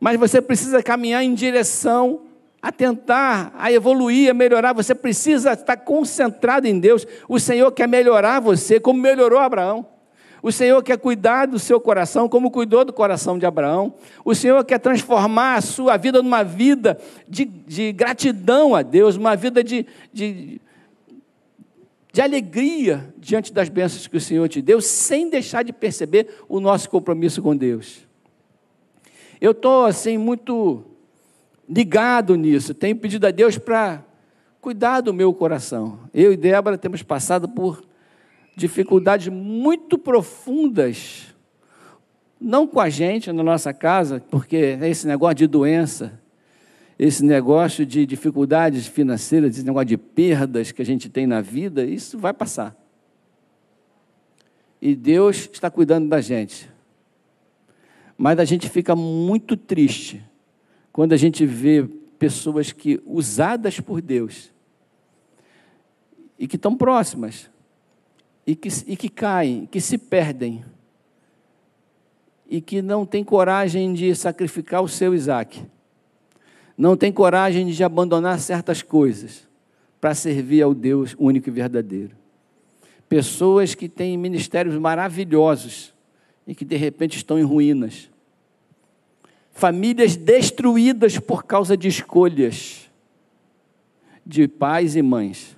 mas 0.00 0.18
você 0.18 0.42
precisa 0.42 0.82
caminhar 0.82 1.22
em 1.22 1.32
direção 1.32 2.22
a 2.60 2.72
tentar, 2.72 3.54
a 3.56 3.70
evoluir, 3.70 4.28
a 4.28 4.34
melhorar. 4.34 4.72
Você 4.72 4.92
precisa 4.92 5.52
estar 5.52 5.76
concentrado 5.76 6.66
em 6.66 6.80
Deus. 6.80 7.06
O 7.28 7.38
Senhor 7.38 7.70
quer 7.70 7.86
melhorar 7.86 8.40
você, 8.40 8.80
como 8.80 9.00
melhorou 9.00 9.38
Abraão. 9.38 9.86
O 10.42 10.50
Senhor 10.50 10.82
quer 10.82 10.98
cuidar 10.98 11.46
do 11.46 11.60
seu 11.60 11.80
coração, 11.80 12.28
como 12.28 12.50
cuidou 12.50 12.84
do 12.84 12.92
coração 12.92 13.38
de 13.38 13.46
Abraão. 13.46 13.94
O 14.24 14.34
Senhor 14.34 14.64
quer 14.64 14.80
transformar 14.80 15.54
a 15.54 15.60
sua 15.60 15.96
vida 15.96 16.20
numa 16.20 16.42
vida 16.42 16.98
de, 17.28 17.44
de 17.44 17.92
gratidão 17.92 18.74
a 18.74 18.82
Deus, 18.82 19.14
uma 19.14 19.36
vida 19.36 19.62
de, 19.62 19.86
de, 20.12 20.60
de 22.12 22.20
alegria 22.20 23.12
diante 23.18 23.52
das 23.52 23.68
bênçãos 23.68 24.06
que 24.06 24.16
o 24.16 24.20
Senhor 24.20 24.48
te 24.48 24.62
deu, 24.62 24.80
sem 24.80 25.28
deixar 25.28 25.62
de 25.62 25.72
perceber 25.72 26.28
o 26.48 26.60
nosso 26.60 26.88
compromisso 26.88 27.42
com 27.42 27.56
Deus. 27.56 28.06
Eu 29.40 29.52
estou, 29.52 29.84
assim, 29.84 30.18
muito 30.18 30.84
ligado 31.68 32.34
nisso, 32.34 32.74
tenho 32.74 32.96
pedido 32.96 33.26
a 33.26 33.30
Deus 33.30 33.58
para 33.58 34.04
cuidar 34.60 35.00
do 35.00 35.12
meu 35.12 35.32
coração. 35.32 36.00
Eu 36.12 36.32
e 36.32 36.36
Débora 36.36 36.78
temos 36.78 37.02
passado 37.02 37.48
por 37.48 37.84
dificuldades 38.56 39.28
muito 39.28 39.96
profundas, 39.96 41.34
não 42.40 42.66
com 42.66 42.80
a 42.80 42.88
gente 42.88 43.30
na 43.30 43.42
nossa 43.42 43.72
casa, 43.72 44.22
porque 44.30 44.78
é 44.80 44.88
esse 44.88 45.06
negócio 45.06 45.36
de 45.36 45.46
doença, 45.46 46.20
esse 46.98 47.24
negócio 47.24 47.86
de 47.86 48.04
dificuldades 48.04 48.86
financeiras, 48.86 49.56
esse 49.56 49.64
negócio 49.64 49.86
de 49.86 49.96
perdas 49.96 50.72
que 50.72 50.82
a 50.82 50.84
gente 50.84 51.08
tem 51.08 51.26
na 51.26 51.40
vida, 51.40 51.84
isso 51.84 52.18
vai 52.18 52.34
passar. 52.34 52.76
E 54.82 54.94
Deus 54.94 55.48
está 55.52 55.70
cuidando 55.70 56.08
da 56.08 56.20
gente. 56.20 56.68
Mas 58.16 58.38
a 58.38 58.44
gente 58.44 58.68
fica 58.68 58.96
muito 58.96 59.56
triste 59.56 60.24
quando 60.92 61.12
a 61.12 61.16
gente 61.16 61.46
vê 61.46 61.88
pessoas 62.18 62.72
que 62.72 63.00
usadas 63.06 63.78
por 63.78 64.02
Deus 64.02 64.50
e 66.36 66.48
que 66.48 66.56
estão 66.56 66.76
próximas 66.76 67.48
e 68.44 68.56
que, 68.56 68.68
e 68.86 68.96
que 68.96 69.08
caem, 69.08 69.66
que 69.66 69.80
se 69.80 69.98
perdem, 69.98 70.64
e 72.48 72.62
que 72.62 72.80
não 72.80 73.04
têm 73.04 73.22
coragem 73.22 73.92
de 73.92 74.14
sacrificar 74.14 74.82
o 74.82 74.88
seu 74.88 75.14
Isaac, 75.14 75.62
não 76.78 76.96
têm 76.96 77.12
coragem 77.12 77.66
de 77.66 77.82
abandonar 77.82 78.38
certas 78.38 78.82
coisas 78.82 79.48
para 80.00 80.14
servir 80.14 80.62
ao 80.62 80.72
Deus 80.72 81.16
único 81.18 81.48
e 81.48 81.52
verdadeiro. 81.52 82.16
Pessoas 83.08 83.74
que 83.74 83.88
têm 83.88 84.16
ministérios 84.16 84.76
maravilhosos 84.76 85.92
e 86.46 86.54
que 86.54 86.64
de 86.64 86.76
repente 86.76 87.16
estão 87.16 87.36
em 87.36 87.42
ruínas. 87.42 88.08
Famílias 89.50 90.14
destruídas 90.14 91.18
por 91.18 91.44
causa 91.44 91.76
de 91.76 91.88
escolhas 91.88 92.88
de 94.24 94.46
pais 94.46 94.94
e 94.94 95.02
mães. 95.02 95.56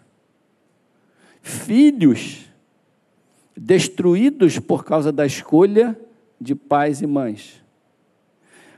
Filhos 1.43 2.47
destruídos 3.55 4.59
por 4.59 4.85
causa 4.85 5.13
da 5.13 5.27
escolha 5.27 6.01
de 6.41 6.55
pais 6.55 7.03
e 7.03 7.07
mães. 7.07 7.63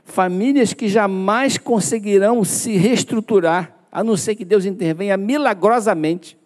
Famílias 0.03 0.73
que 0.73 0.87
jamais 0.87 1.57
conseguirão 1.57 2.43
se 2.43 2.75
reestruturar, 2.75 3.75
a 3.91 4.03
não 4.03 4.17
ser 4.17 4.35
que 4.35 4.43
Deus 4.43 4.65
intervenha 4.65 5.15
milagrosamente, 5.17 6.37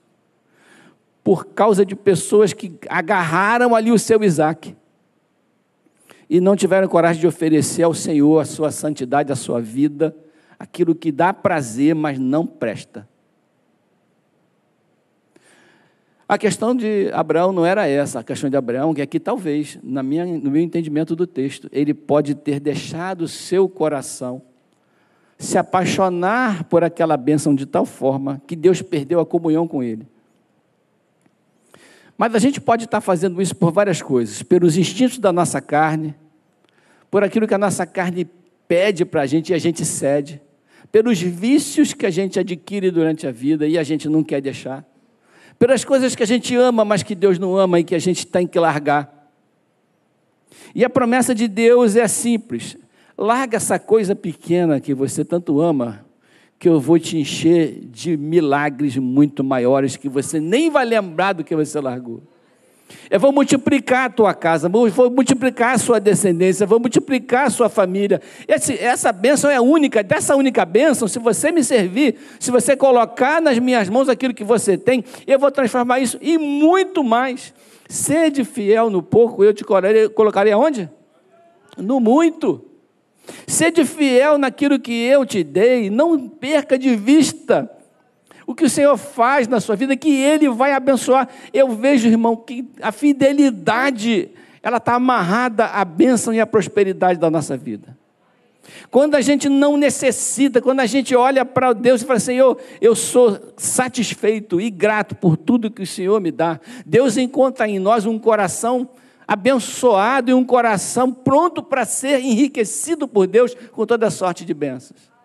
por 1.23 1.45
causa 1.45 1.85
de 1.85 1.95
pessoas 1.95 2.53
que 2.53 2.73
agarraram 2.87 3.75
ali 3.75 3.91
o 3.91 3.99
seu 3.99 4.23
Isaac 4.23 4.75
e 6.29 6.39
não 6.39 6.55
tiveram 6.55 6.87
coragem 6.87 7.21
de 7.21 7.27
oferecer 7.27 7.83
ao 7.83 7.93
Senhor 7.93 8.39
a 8.39 8.45
sua 8.45 8.71
santidade, 8.71 9.31
a 9.31 9.35
sua 9.35 9.61
vida, 9.61 10.15
aquilo 10.59 10.93
que 10.95 11.11
dá 11.11 11.33
prazer, 11.33 11.95
mas 11.95 12.19
não 12.19 12.45
presta. 12.45 13.07
A 16.29 16.37
questão 16.37 16.75
de 16.75 17.09
Abraão 17.13 17.53
não 17.53 17.65
era 17.65 17.87
essa, 17.87 18.19
a 18.19 18.23
questão 18.23 18.49
de 18.49 18.57
Abraão, 18.57 18.93
que 18.93 19.01
aqui 19.01 19.17
talvez, 19.17 19.79
na 19.81 20.03
minha, 20.03 20.25
no 20.25 20.51
meu 20.51 20.61
entendimento 20.61 21.15
do 21.15 21.25
texto, 21.25 21.69
ele 21.71 21.93
pode 21.93 22.35
ter 22.35 22.59
deixado 22.59 23.29
seu 23.29 23.69
coração 23.69 24.41
se 25.37 25.57
apaixonar 25.57 26.65
por 26.65 26.83
aquela 26.83 27.15
bênção 27.15 27.55
de 27.55 27.65
tal 27.65 27.85
forma 27.85 28.41
que 28.45 28.55
Deus 28.57 28.81
perdeu 28.81 29.21
a 29.21 29.25
comunhão 29.25 29.67
com 29.67 29.81
ele. 29.81 30.05
Mas 32.17 32.35
a 32.35 32.39
gente 32.39 32.59
pode 32.59 32.85
estar 32.85 32.99
fazendo 32.99 33.41
isso 33.41 33.55
por 33.55 33.71
várias 33.71 34.01
coisas, 34.01 34.43
pelos 34.43 34.75
instintos 34.75 35.19
da 35.19 35.31
nossa 35.31 35.61
carne, 35.61 36.13
por 37.09 37.23
aquilo 37.23 37.47
que 37.47 37.53
a 37.53 37.59
nossa 37.59 37.85
carne 37.85 38.27
pede 38.67 39.05
para 39.05 39.21
a 39.21 39.25
gente 39.25 39.51
e 39.51 39.53
a 39.53 39.59
gente 39.59 39.85
cede, 39.85 40.41
pelos 40.91 41.21
vícios 41.21 41.93
que 41.93 42.05
a 42.05 42.09
gente 42.09 42.37
adquire 42.37 42.91
durante 42.91 43.25
a 43.25 43.31
vida 43.31 43.65
e 43.65 43.77
a 43.77 43.83
gente 43.83 44.09
não 44.09 44.23
quer 44.23 44.41
deixar 44.41 44.83
pelas 45.59 45.83
coisas 45.83 46.15
que 46.15 46.23
a 46.23 46.27
gente 46.27 46.55
ama, 46.55 46.85
mas 46.85 47.03
que 47.03 47.15
Deus 47.15 47.39
não 47.39 47.57
ama 47.57 47.79
e 47.79 47.83
que 47.83 47.95
a 47.95 47.99
gente 47.99 48.25
tem 48.25 48.45
que 48.45 48.59
largar. 48.59 49.31
E 50.73 50.85
a 50.85 50.89
promessa 50.89 51.33
de 51.33 51.47
Deus 51.47 51.95
é 51.95 52.07
simples: 52.07 52.77
larga 53.17 53.57
essa 53.57 53.79
coisa 53.79 54.15
pequena 54.15 54.79
que 54.79 54.93
você 54.93 55.25
tanto 55.25 55.59
ama, 55.59 56.05
que 56.59 56.69
eu 56.69 56.79
vou 56.79 56.99
te 56.99 57.17
encher 57.17 57.79
de 57.85 58.17
milagres 58.17 58.97
muito 58.97 59.43
maiores 59.43 59.95
que 59.95 60.09
você 60.09 60.39
nem 60.39 60.69
vai 60.69 60.85
lembrar 60.85 61.33
do 61.33 61.43
que 61.43 61.55
você 61.55 61.79
largou. 61.79 62.21
Eu 63.09 63.19
vou 63.19 63.31
multiplicar 63.31 64.05
a 64.05 64.09
tua 64.09 64.33
casa, 64.33 64.69
vou 64.69 64.89
multiplicar 65.09 65.75
a 65.75 65.77
sua 65.77 65.99
descendência, 65.99 66.65
vou 66.65 66.79
multiplicar 66.79 67.47
a 67.47 67.49
sua 67.49 67.69
família. 67.69 68.21
Esse, 68.47 68.77
essa 68.77 69.11
bênção 69.11 69.49
é 69.49 69.59
única. 69.59 70.03
Dessa 70.03 70.35
única 70.35 70.65
bênção, 70.65 71.07
se 71.07 71.19
você 71.19 71.51
me 71.51 71.63
servir, 71.63 72.15
se 72.39 72.51
você 72.51 72.75
colocar 72.75 73.41
nas 73.41 73.59
minhas 73.59 73.89
mãos 73.89 74.09
aquilo 74.09 74.33
que 74.33 74.43
você 74.43 74.77
tem, 74.77 75.03
eu 75.25 75.39
vou 75.39 75.51
transformar 75.51 75.99
isso 75.99 76.17
em 76.21 76.37
muito 76.37 77.03
mais. 77.03 77.53
Sede 77.89 78.43
fiel 78.43 78.89
no 78.89 79.01
pouco, 79.01 79.43
eu 79.43 79.53
te 79.53 79.63
colocarei 79.63 80.51
aonde? 80.51 80.89
No 81.77 81.99
muito. 81.99 82.63
Sede 83.45 83.85
fiel 83.85 84.37
naquilo 84.37 84.79
que 84.79 84.93
eu 84.93 85.25
te 85.25 85.43
dei, 85.43 85.89
não 85.89 86.27
perca 86.27 86.77
de 86.77 86.95
vista 86.95 87.69
o 88.47 88.55
que 88.55 88.63
o 88.63 88.69
Senhor 88.69 88.95
faz 88.95 89.45
na 89.45 89.59
sua 89.59 89.75
vida, 89.75 89.97
que 89.97 90.09
Ele 90.09 90.47
vai 90.47 90.71
abençoar. 90.71 91.27
Eu 91.53 91.69
vejo, 91.75 92.07
irmão, 92.07 92.33
que 92.33 92.65
a 92.81 92.93
fidelidade, 92.93 94.29
ela 94.63 94.77
está 94.77 94.95
amarrada 94.95 95.65
à 95.65 95.83
bênção 95.83 96.33
e 96.33 96.39
à 96.39 96.47
prosperidade 96.47 97.19
da 97.19 97.29
nossa 97.29 97.57
vida. 97.57 97.95
Quando 98.89 99.15
a 99.15 99.21
gente 99.21 99.49
não 99.49 99.75
necessita, 99.75 100.61
quando 100.61 100.79
a 100.79 100.85
gente 100.85 101.13
olha 101.13 101.43
para 101.43 101.73
Deus 101.73 102.01
e 102.01 102.05
fala, 102.05 102.19
Senhor, 102.21 102.57
eu 102.79 102.95
sou 102.95 103.37
satisfeito 103.57 104.61
e 104.61 104.69
grato 104.69 105.13
por 105.13 105.35
tudo 105.35 105.69
que 105.69 105.81
o 105.81 105.87
Senhor 105.87 106.21
me 106.21 106.31
dá. 106.31 106.57
Deus 106.85 107.17
encontra 107.17 107.67
em 107.67 107.79
nós 107.79 108.05
um 108.05 108.17
coração 108.17 108.89
abençoado 109.27 110.31
e 110.31 110.33
um 110.33 110.43
coração 110.45 111.11
pronto 111.11 111.61
para 111.61 111.83
ser 111.83 112.21
enriquecido 112.21 113.09
por 113.09 113.27
Deus 113.27 113.53
com 113.73 113.85
toda 113.85 114.09
sorte 114.09 114.45
de 114.45 114.53
bênçãos. 114.53 115.16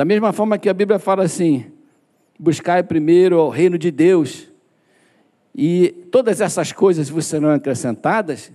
Da 0.00 0.04
mesma 0.06 0.32
forma 0.32 0.56
que 0.56 0.66
a 0.66 0.72
Bíblia 0.72 0.98
fala 0.98 1.24
assim: 1.24 1.66
buscai 2.38 2.82
primeiro 2.82 3.36
o 3.36 3.50
reino 3.50 3.76
de 3.76 3.90
Deus, 3.90 4.46
e 5.54 5.90
todas 6.10 6.40
essas 6.40 6.72
coisas 6.72 7.10
vos 7.10 7.26
serão 7.26 7.50
acrescentadas, 7.50 8.50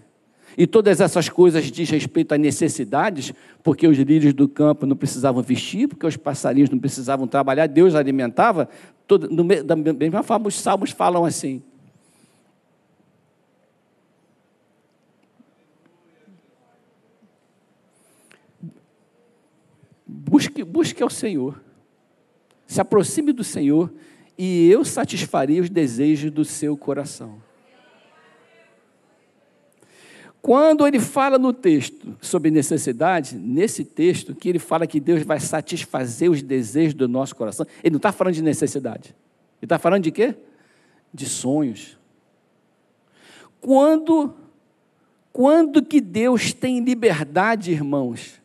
e 0.57 0.65
todas 0.65 0.99
essas 0.99 1.29
coisas 1.29 1.65
diz 1.65 1.87
respeito 1.87 2.33
a 2.33 2.37
necessidades, 2.39 3.31
porque 3.61 3.87
os 3.87 3.95
lírios 3.95 4.33
do 4.33 4.47
campo 4.47 4.87
não 4.87 4.95
precisavam 4.95 5.43
vestir, 5.43 5.87
porque 5.87 6.07
os 6.07 6.17
passarinhos 6.17 6.71
não 6.71 6.79
precisavam 6.79 7.27
trabalhar, 7.27 7.67
Deus 7.67 7.93
alimentava. 7.93 8.67
Da 9.63 9.75
mesma 9.75 10.23
forma, 10.23 10.47
os 10.47 10.59
salmos 10.59 10.89
falam 10.89 11.25
assim: 11.25 11.61
Busque, 20.35 20.65
busque 20.65 21.01
ao 21.01 21.09
Senhor. 21.09 21.61
Se 22.67 22.81
aproxime 22.81 23.31
do 23.31 23.41
Senhor 23.41 23.89
e 24.37 24.69
eu 24.69 24.83
satisfarei 24.83 25.61
os 25.61 25.69
desejos 25.69 26.29
do 26.29 26.43
seu 26.43 26.75
coração. 26.75 27.41
Quando 30.41 30.85
ele 30.85 30.99
fala 30.99 31.39
no 31.39 31.53
texto 31.53 32.17
sobre 32.19 32.51
necessidade, 32.51 33.37
nesse 33.37 33.85
texto 33.85 34.35
que 34.35 34.49
ele 34.49 34.59
fala 34.59 34.85
que 34.85 34.99
Deus 34.99 35.23
vai 35.23 35.39
satisfazer 35.39 36.29
os 36.29 36.41
desejos 36.41 36.93
do 36.93 37.07
nosso 37.07 37.33
coração, 37.33 37.65
ele 37.81 37.91
não 37.91 37.97
está 37.97 38.11
falando 38.11 38.33
de 38.33 38.43
necessidade. 38.43 39.15
Ele 39.61 39.65
está 39.67 39.79
falando 39.79 40.03
de 40.03 40.11
quê? 40.11 40.35
De 41.13 41.29
sonhos. 41.29 41.97
Quando, 43.61 44.35
quando 45.31 45.81
que 45.81 46.01
Deus 46.01 46.51
tem 46.51 46.83
liberdade, 46.83 47.71
irmãos, 47.71 48.43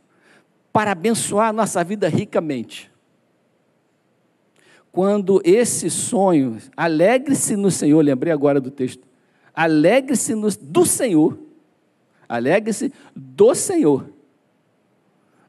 para 0.72 0.92
abençoar 0.92 1.48
a 1.48 1.52
nossa 1.52 1.82
vida 1.82 2.08
ricamente? 2.08 2.90
Quando 4.92 5.40
esse 5.44 5.88
sonho, 5.88 6.58
alegre-se 6.76 7.56
no 7.56 7.70
Senhor, 7.70 8.00
lembrei 8.02 8.32
agora 8.32 8.60
do 8.60 8.70
texto, 8.70 9.06
alegre-se 9.54 10.34
do 10.60 10.84
Senhor 10.84 11.38
Alegre-se 12.30 12.92
do 13.16 13.56
Senhor. 13.56 14.08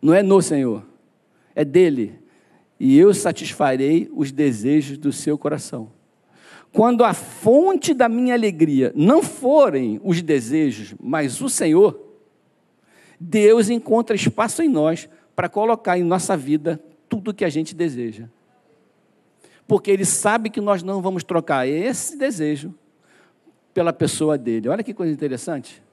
Não 0.01 0.15
é 0.15 0.23
no 0.23 0.41
Senhor, 0.41 0.83
é 1.53 1.63
dele. 1.63 2.19
E 2.79 2.97
eu 2.97 3.13
satisfarei 3.13 4.09
os 4.11 4.31
desejos 4.31 4.97
do 4.97 5.13
seu 5.13 5.37
coração. 5.37 5.91
Quando 6.73 7.03
a 7.03 7.13
fonte 7.13 7.93
da 7.93 8.09
minha 8.09 8.33
alegria 8.33 8.91
não 8.95 9.21
forem 9.21 10.01
os 10.03 10.23
desejos, 10.23 10.95
mas 10.99 11.39
o 11.39 11.47
Senhor, 11.47 12.10
Deus 13.23 13.69
encontra 13.69 14.15
espaço 14.15 14.63
em 14.63 14.67
nós 14.67 15.07
para 15.35 15.47
colocar 15.47 15.95
em 15.95 16.03
nossa 16.03 16.35
vida 16.35 16.81
tudo 17.07 17.29
o 17.29 17.33
que 17.35 17.45
a 17.45 17.49
gente 17.49 17.75
deseja. 17.75 18.27
Porque 19.67 19.91
Ele 19.91 20.05
sabe 20.05 20.49
que 20.49 20.59
nós 20.59 20.81
não 20.81 21.03
vamos 21.03 21.23
trocar 21.23 21.67
esse 21.67 22.17
desejo 22.17 22.73
pela 23.75 23.93
pessoa 23.93 24.39
dele. 24.39 24.69
Olha 24.69 24.83
que 24.83 24.91
coisa 24.91 25.13
interessante. 25.13 25.83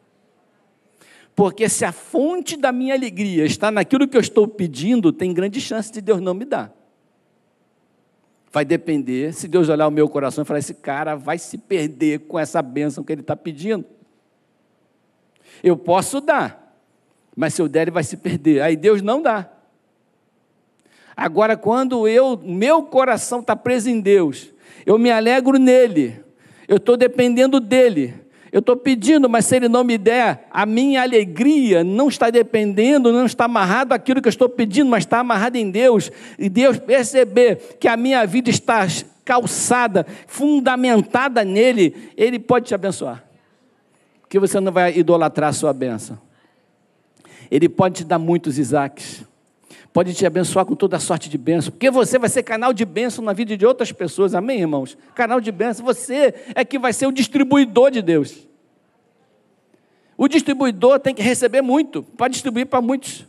Porque 1.37 1.69
se 1.69 1.85
a 1.85 1.93
fonte 1.93 2.57
da 2.57 2.73
minha 2.73 2.95
alegria 2.95 3.45
está 3.45 3.71
naquilo 3.71 4.09
que 4.09 4.17
eu 4.17 4.23
estou 4.23 4.49
pedindo, 4.49 5.13
tem 5.13 5.35
grande 5.35 5.61
chance 5.61 5.93
de 5.93 6.01
Deus 6.01 6.23
não 6.23 6.33
me 6.33 6.47
dar. 6.47 6.75
Vai 8.51 8.65
depender, 8.65 9.35
se 9.35 9.47
Deus 9.47 9.69
olhar 9.69 9.87
o 9.87 9.91
meu 9.91 10.09
coração 10.09 10.43
e 10.43 10.47
falar, 10.47 10.61
esse 10.61 10.73
cara 10.73 11.15
vai 11.15 11.37
se 11.37 11.59
perder 11.59 12.21
com 12.21 12.39
essa 12.39 12.63
bênção 12.63 13.05
que 13.05 13.13
ele 13.13 13.21
está 13.21 13.37
pedindo. 13.37 13.85
Eu 15.63 15.77
posso 15.77 16.23
dar, 16.23 16.68
mas 17.39 17.55
se 17.55 17.63
eu 17.63 17.69
der, 17.69 17.83
ele 17.83 17.93
vai 17.93 18.03
se 18.03 18.17
perder. 18.17 18.61
Aí 18.61 18.75
Deus 18.75 19.01
não 19.01 19.23
dá. 19.23 19.49
Agora, 21.17 21.57
quando 21.57 22.09
eu, 22.09 22.37
meu 22.37 22.83
coração 22.83 23.39
está 23.39 23.55
preso 23.55 23.89
em 23.89 24.01
Deus, 24.01 24.53
eu 24.85 24.99
me 24.99 25.09
alegro 25.09 25.57
nele, 25.57 26.21
eu 26.67 26.79
estou 26.79 26.97
dependendo 26.97 27.61
dele, 27.61 28.13
eu 28.51 28.59
estou 28.59 28.77
pedindo, 28.77 29.29
mas 29.29 29.47
se 29.47 29.55
ele 29.55 29.69
não 29.69 29.85
me 29.85 29.97
der, 29.97 30.49
a 30.51 30.67
minha 30.67 31.01
alegria 31.01 31.85
não 31.85 32.09
está 32.09 32.29
dependendo, 32.29 33.13
não 33.13 33.27
está 33.27 33.45
amarrado 33.45 33.93
aquilo 33.93 34.21
que 34.21 34.27
eu 34.27 34.31
estou 34.31 34.49
pedindo, 34.49 34.91
mas 34.91 35.05
está 35.05 35.21
amarrado 35.21 35.55
em 35.55 35.71
Deus. 35.71 36.11
E 36.37 36.49
Deus 36.49 36.77
perceber 36.79 37.77
que 37.79 37.87
a 37.87 37.97
minha 37.97 38.27
vida 38.27 38.51
está 38.51 38.85
calçada, 39.25 40.05
fundamentada 40.27 41.45
nele, 41.45 41.95
ele 42.17 42.41
pode 42.41 42.67
te 42.67 42.75
abençoar. 42.75 43.23
Porque 44.23 44.41
você 44.41 44.59
não 44.59 44.73
vai 44.73 44.99
idolatrar 44.99 45.51
a 45.51 45.53
sua 45.53 45.73
bênção. 45.73 46.27
Ele 47.51 47.69
pode 47.69 47.97
te 47.97 48.05
dar 48.05 48.19
muitos 48.19 48.59
Isaques. 48.59 49.25
Pode 49.93 50.15
te 50.15 50.27
abençoar 50.27 50.67
com 50.67 50.75
toda 50.75 50.97
a 50.97 51.01
sorte 51.01 51.29
de 51.29 51.39
bênção, 51.39 51.73
porque 51.73 51.91
você 51.91 52.19
vai 52.19 52.29
ser 52.29 52.43
canal 52.43 52.73
de 52.73 52.85
bênção 52.85 53.25
na 53.25 53.33
vida 53.33 53.57
de 53.57 53.67
outras 53.67 53.91
pessoas, 53.91 54.35
amém, 54.35 54.61
irmãos? 54.61 54.97
Canal 55.15 55.41
de 55.41 55.51
bênção, 55.51 55.85
você 55.85 56.35
é 56.55 56.65
que 56.65 56.79
vai 56.79 56.93
ser 56.93 57.07
o 57.07 57.13
distribuidor 57.13 57.91
de 57.91 58.03
Deus. 58.03 58.47
O 60.17 60.29
distribuidor 60.29 61.01
tem 61.01 61.15
que 61.15 61.23
receber 61.23 61.63
muito, 61.63 62.03
para 62.03 62.29
distribuir 62.29 62.67
para 62.67 62.83
muitos. 62.83 63.27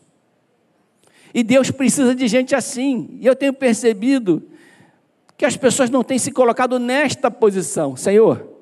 E 1.33 1.43
Deus 1.43 1.71
precisa 1.71 2.13
de 2.13 2.27
gente 2.27 2.55
assim. 2.55 3.17
E 3.21 3.25
eu 3.25 3.35
tenho 3.35 3.53
percebido 3.53 4.43
que 5.37 5.45
as 5.45 5.55
pessoas 5.55 5.89
não 5.89 6.03
têm 6.03 6.19
se 6.19 6.31
colocado 6.31 6.79
nesta 6.79 7.31
posição. 7.31 7.95
Senhor, 7.95 8.58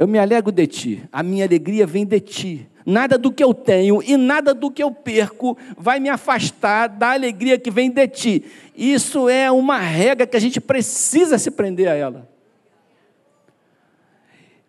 eu 0.00 0.08
me 0.08 0.18
alegro 0.18 0.50
de 0.50 0.66
ti, 0.66 1.02
a 1.12 1.22
minha 1.22 1.44
alegria 1.44 1.86
vem 1.86 2.06
de 2.06 2.18
ti. 2.20 2.66
Nada 2.86 3.18
do 3.18 3.30
que 3.30 3.44
eu 3.44 3.52
tenho 3.52 4.02
e 4.02 4.16
nada 4.16 4.54
do 4.54 4.70
que 4.70 4.82
eu 4.82 4.90
perco 4.90 5.58
vai 5.76 6.00
me 6.00 6.08
afastar 6.08 6.88
da 6.88 7.12
alegria 7.12 7.58
que 7.58 7.70
vem 7.70 7.90
de 7.90 8.08
ti. 8.08 8.44
Isso 8.74 9.28
é 9.28 9.52
uma 9.52 9.78
regra 9.78 10.26
que 10.26 10.38
a 10.38 10.40
gente 10.40 10.58
precisa 10.58 11.36
se 11.36 11.50
prender 11.50 11.86
a 11.86 11.94
ela. 11.94 12.26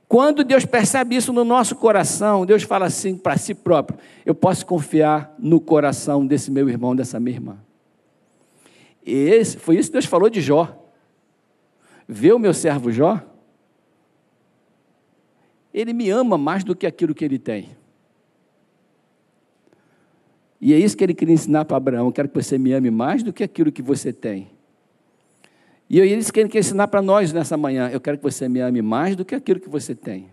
Quando 0.06 0.44
Deus 0.44 0.66
percebe 0.66 1.16
isso 1.16 1.32
no 1.32 1.46
nosso 1.46 1.78
coração, 1.78 2.46
Deus 2.46 2.64
fala 2.64 2.88
assim 2.88 3.16
para 3.16 3.38
si 3.38 3.56
próprio: 3.56 3.98
eu 4.26 4.36
posso 4.36 4.66
confiar 4.66 5.34
no 5.40 5.62
coração 5.62 6.28
desse 6.28 6.52
meu 6.52 6.68
irmão, 6.68 6.94
dessa 6.94 7.22
minha 7.22 7.38
irmã. 7.38 7.58
E 9.06 9.14
esse, 9.14 9.56
foi 9.56 9.78
isso 9.78 9.88
que 9.88 9.94
Deus 9.94 10.06
falou 10.06 10.30
de 10.30 10.42
Jó. 10.42 10.78
Vê 12.06 12.34
o 12.34 12.38
meu 12.38 12.54
servo 12.54 12.92
Jó? 12.92 13.31
Ele 15.74 15.94
me 15.94 16.10
ama 16.10 16.38
mais 16.38 16.64
do 16.64 16.76
que 16.76 16.86
aquilo 16.86 17.16
que 17.16 17.24
ele 17.24 17.40
tem. 17.40 17.70
E 20.60 20.74
é 20.74 20.78
isso 20.78 20.96
que 20.96 21.04
ele 21.04 21.14
queria 21.14 21.34
ensinar 21.34 21.66
para 21.66 21.78
Abraão: 21.78 22.08
eu 22.08 22.12
quero 22.12 22.30
que 22.30 22.36
você 22.36 22.58
me 22.58 22.72
ame 22.72 22.92
mais 22.92 23.24
do 23.24 23.34
que 23.34 23.44
aquilo 23.44 23.72
que 23.72 23.82
você 23.82 24.14
tem. 24.14 24.50
E 25.90 26.00
é 26.00 26.06
isso 26.06 26.32
que 26.32 26.40
ele 26.40 26.50
quer 26.50 26.60
ensinar 26.60 26.88
para 26.88 27.02
nós 27.02 27.34
nessa 27.34 27.58
manhã: 27.58 27.90
eu 27.90 28.00
quero 28.00 28.18
que 28.18 28.24
você 28.24 28.48
me 28.48 28.60
ame 28.60 28.82
mais 28.82 29.16
do 29.16 29.26
que 29.26 29.34
aquilo 29.34 29.60
que 29.60 29.70
você 29.70 29.96
tem. 29.96 30.30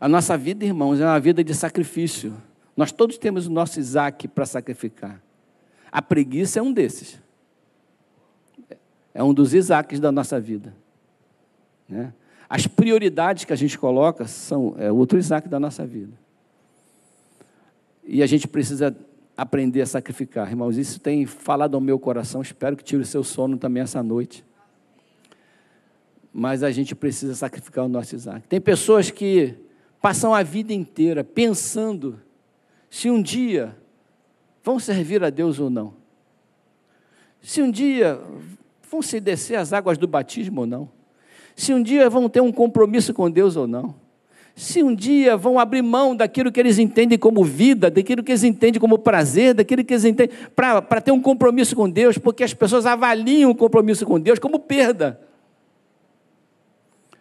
A 0.00 0.08
nossa 0.08 0.36
vida, 0.36 0.64
irmãos, 0.64 1.00
é 1.00 1.04
uma 1.04 1.18
vida 1.18 1.42
de 1.42 1.54
sacrifício. 1.54 2.34
Nós 2.76 2.92
todos 2.92 3.18
temos 3.18 3.46
o 3.46 3.50
nosso 3.50 3.80
Isaac 3.80 4.28
para 4.28 4.46
sacrificar. 4.46 5.20
A 5.90 6.02
preguiça 6.02 6.58
é 6.58 6.62
um 6.62 6.72
desses. 6.72 7.20
É 9.12 9.22
um 9.22 9.34
dos 9.34 9.54
Isaques 9.54 9.98
da 9.98 10.12
nossa 10.12 10.38
vida. 10.38 10.72
Né? 11.88 12.12
As 12.48 12.66
prioridades 12.66 13.44
que 13.44 13.52
a 13.52 13.56
gente 13.56 13.78
coloca 13.78 14.26
são 14.26 14.74
é 14.78 14.90
outro 14.90 15.18
Isaac 15.18 15.48
da 15.48 15.60
nossa 15.60 15.86
vida. 15.86 16.12
E 18.04 18.22
a 18.22 18.26
gente 18.26 18.48
precisa 18.48 18.96
aprender 19.36 19.82
a 19.82 19.86
sacrificar. 19.86 20.48
Irmãos, 20.48 20.78
isso 20.78 20.98
tem 20.98 21.26
falado 21.26 21.74
ao 21.74 21.80
meu 21.80 21.98
coração. 21.98 22.40
Espero 22.40 22.76
que 22.76 22.82
tire 22.82 23.02
o 23.02 23.06
seu 23.06 23.22
sono 23.22 23.58
também 23.58 23.82
essa 23.82 24.02
noite. 24.02 24.44
Mas 26.32 26.62
a 26.62 26.70
gente 26.70 26.94
precisa 26.94 27.34
sacrificar 27.34 27.84
o 27.84 27.88
nosso 27.88 28.14
Isaac. 28.14 28.48
Tem 28.48 28.60
pessoas 28.60 29.10
que 29.10 29.54
passam 30.00 30.34
a 30.34 30.42
vida 30.42 30.72
inteira 30.72 31.22
pensando 31.22 32.20
se 32.88 33.10
um 33.10 33.20
dia 33.20 33.76
vão 34.64 34.78
servir 34.78 35.22
a 35.22 35.30
Deus 35.30 35.60
ou 35.60 35.68
não. 35.68 35.94
Se 37.42 37.60
um 37.60 37.70
dia 37.70 38.20
vão 38.90 39.02
se 39.02 39.20
descer 39.20 39.56
as 39.56 39.72
águas 39.72 39.98
do 39.98 40.08
batismo 40.08 40.62
ou 40.62 40.66
não. 40.66 40.97
Se 41.58 41.74
um 41.74 41.82
dia 41.82 42.08
vão 42.08 42.28
ter 42.28 42.40
um 42.40 42.52
compromisso 42.52 43.12
com 43.12 43.28
Deus 43.28 43.56
ou 43.56 43.66
não 43.66 43.94
se 44.54 44.82
um 44.82 44.92
dia 44.92 45.36
vão 45.36 45.56
abrir 45.56 45.82
mão 45.82 46.16
daquilo 46.16 46.50
que 46.50 46.58
eles 46.58 46.80
entendem 46.80 47.16
como 47.16 47.44
vida, 47.44 47.88
daquilo 47.88 48.24
que 48.24 48.32
eles 48.32 48.42
entendem 48.42 48.80
como 48.80 48.98
prazer, 48.98 49.54
daquilo 49.54 49.84
que 49.84 49.94
eles 49.94 50.04
entendem 50.04 50.36
para 50.56 51.00
ter 51.00 51.12
um 51.12 51.22
compromisso 51.22 51.76
com 51.76 51.88
Deus, 51.88 52.18
porque 52.18 52.42
as 52.42 52.52
pessoas 52.52 52.84
avaliam 52.84 53.52
o 53.52 53.54
compromisso 53.54 54.04
com 54.04 54.18
Deus 54.18 54.40
como 54.40 54.58
perda. 54.58 55.20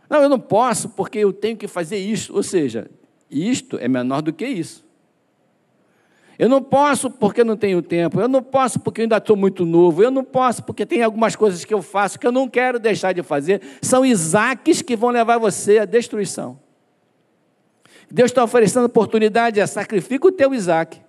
Não, 0.10 0.24
eu 0.24 0.30
não 0.30 0.40
posso 0.40 0.90
porque 0.90 1.20
eu 1.20 1.32
tenho 1.32 1.56
que 1.56 1.68
fazer 1.68 2.00
isso, 2.00 2.34
ou 2.34 2.42
seja, 2.42 2.90
isto 3.30 3.78
é 3.78 3.88
menor 3.88 4.24
do 4.24 4.34
que 4.34 4.48
isso. 4.48 4.84
Eu 6.38 6.48
não 6.48 6.62
posso 6.62 7.10
porque 7.10 7.44
não 7.44 7.58
tenho 7.58 7.82
tempo, 7.82 8.22
eu 8.22 8.28
não 8.28 8.44
posso 8.44 8.80
porque 8.80 9.02
ainda 9.02 9.18
estou 9.18 9.36
muito 9.36 9.66
novo, 9.66 10.04
eu 10.04 10.12
não 10.12 10.24
posso 10.24 10.64
porque 10.64 10.86
tem 10.86 11.02
algumas 11.02 11.36
coisas 11.36 11.66
que 11.66 11.74
eu 11.74 11.82
faço 11.82 12.20
que 12.20 12.28
eu 12.28 12.32
não 12.32 12.48
quero 12.48 12.78
deixar 12.78 13.12
de 13.12 13.24
fazer. 13.24 13.60
São 13.82 14.06
Isaques 14.06 14.84
que 14.84 14.96
vão 14.96 15.10
levar 15.10 15.40
você 15.40 15.80
à 15.80 15.86
destruição. 15.86 16.60
Deus 18.10 18.30
está 18.30 18.44
oferecendo 18.44 18.86
oportunidade, 18.86 19.60
é 19.60 19.66
sacrifica 19.66 20.28
o 20.28 20.32
teu 20.32 20.54
Isaac. 20.54 21.02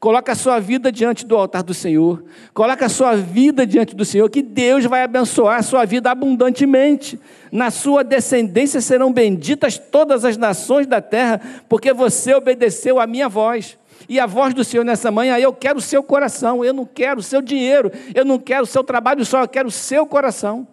Coloca 0.00 0.30
a 0.30 0.34
sua 0.36 0.60
vida 0.60 0.92
diante 0.92 1.26
do 1.26 1.36
altar 1.36 1.62
do 1.62 1.74
Senhor. 1.74 2.24
Coloca 2.54 2.86
a 2.86 2.88
sua 2.88 3.16
vida 3.16 3.66
diante 3.66 3.96
do 3.96 4.04
Senhor, 4.04 4.30
que 4.30 4.42
Deus 4.42 4.84
vai 4.84 5.02
abençoar 5.02 5.58
a 5.58 5.62
sua 5.62 5.84
vida 5.84 6.08
abundantemente. 6.08 7.18
Na 7.50 7.70
sua 7.70 8.04
descendência 8.04 8.80
serão 8.80 9.12
benditas 9.12 9.76
todas 9.76 10.24
as 10.24 10.36
nações 10.36 10.86
da 10.86 11.00
terra, 11.00 11.40
porque 11.68 11.92
você 11.92 12.32
obedeceu 12.32 13.00
a 13.00 13.08
minha 13.08 13.28
voz. 13.28 13.76
E 14.08 14.18
a 14.18 14.26
voz 14.26 14.54
do 14.54 14.64
Senhor 14.64 14.84
nessa 14.84 15.10
manhã, 15.10 15.38
eu 15.38 15.52
quero 15.52 15.78
o 15.78 15.82
seu 15.82 16.02
coração, 16.02 16.64
eu 16.64 16.72
não 16.72 16.86
quero 16.86 17.20
o 17.20 17.22
seu 17.22 17.42
dinheiro, 17.42 17.92
eu 18.14 18.24
não 18.24 18.38
quero 18.38 18.62
o 18.62 18.66
seu 18.66 18.82
trabalho 18.82 19.24
só, 19.24 19.42
eu 19.42 19.48
quero 19.48 19.68
o 19.68 19.72
seu 19.72 20.06
coração. 20.06 20.66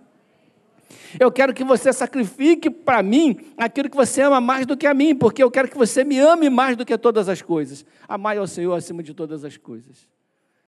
Eu 1.20 1.32
quero 1.32 1.54
que 1.54 1.64
você 1.64 1.92
sacrifique 1.94 2.70
para 2.70 3.02
mim 3.02 3.38
aquilo 3.58 3.90
que 3.90 3.96
você 3.96 4.22
ama 4.22 4.42
mais 4.42 4.66
do 4.66 4.76
que 4.76 4.88
a 4.88 4.94
mim, 4.94 5.16
porque 5.16 5.42
eu 5.44 5.52
quero 5.52 5.68
que 5.68 5.78
você 5.78 6.04
me 6.04 6.20
ame 6.20 6.50
mais 6.50 6.76
do 6.76 6.86
que 6.86 6.98
todas 6.98 7.30
as 7.30 7.42
coisas. 7.42 7.86
Amai 8.08 8.38
ao 8.38 8.48
Senhor 8.48 8.74
acima 8.74 9.02
de 9.02 9.14
todas 9.14 9.44
as 9.44 9.58
coisas. 9.58 10.15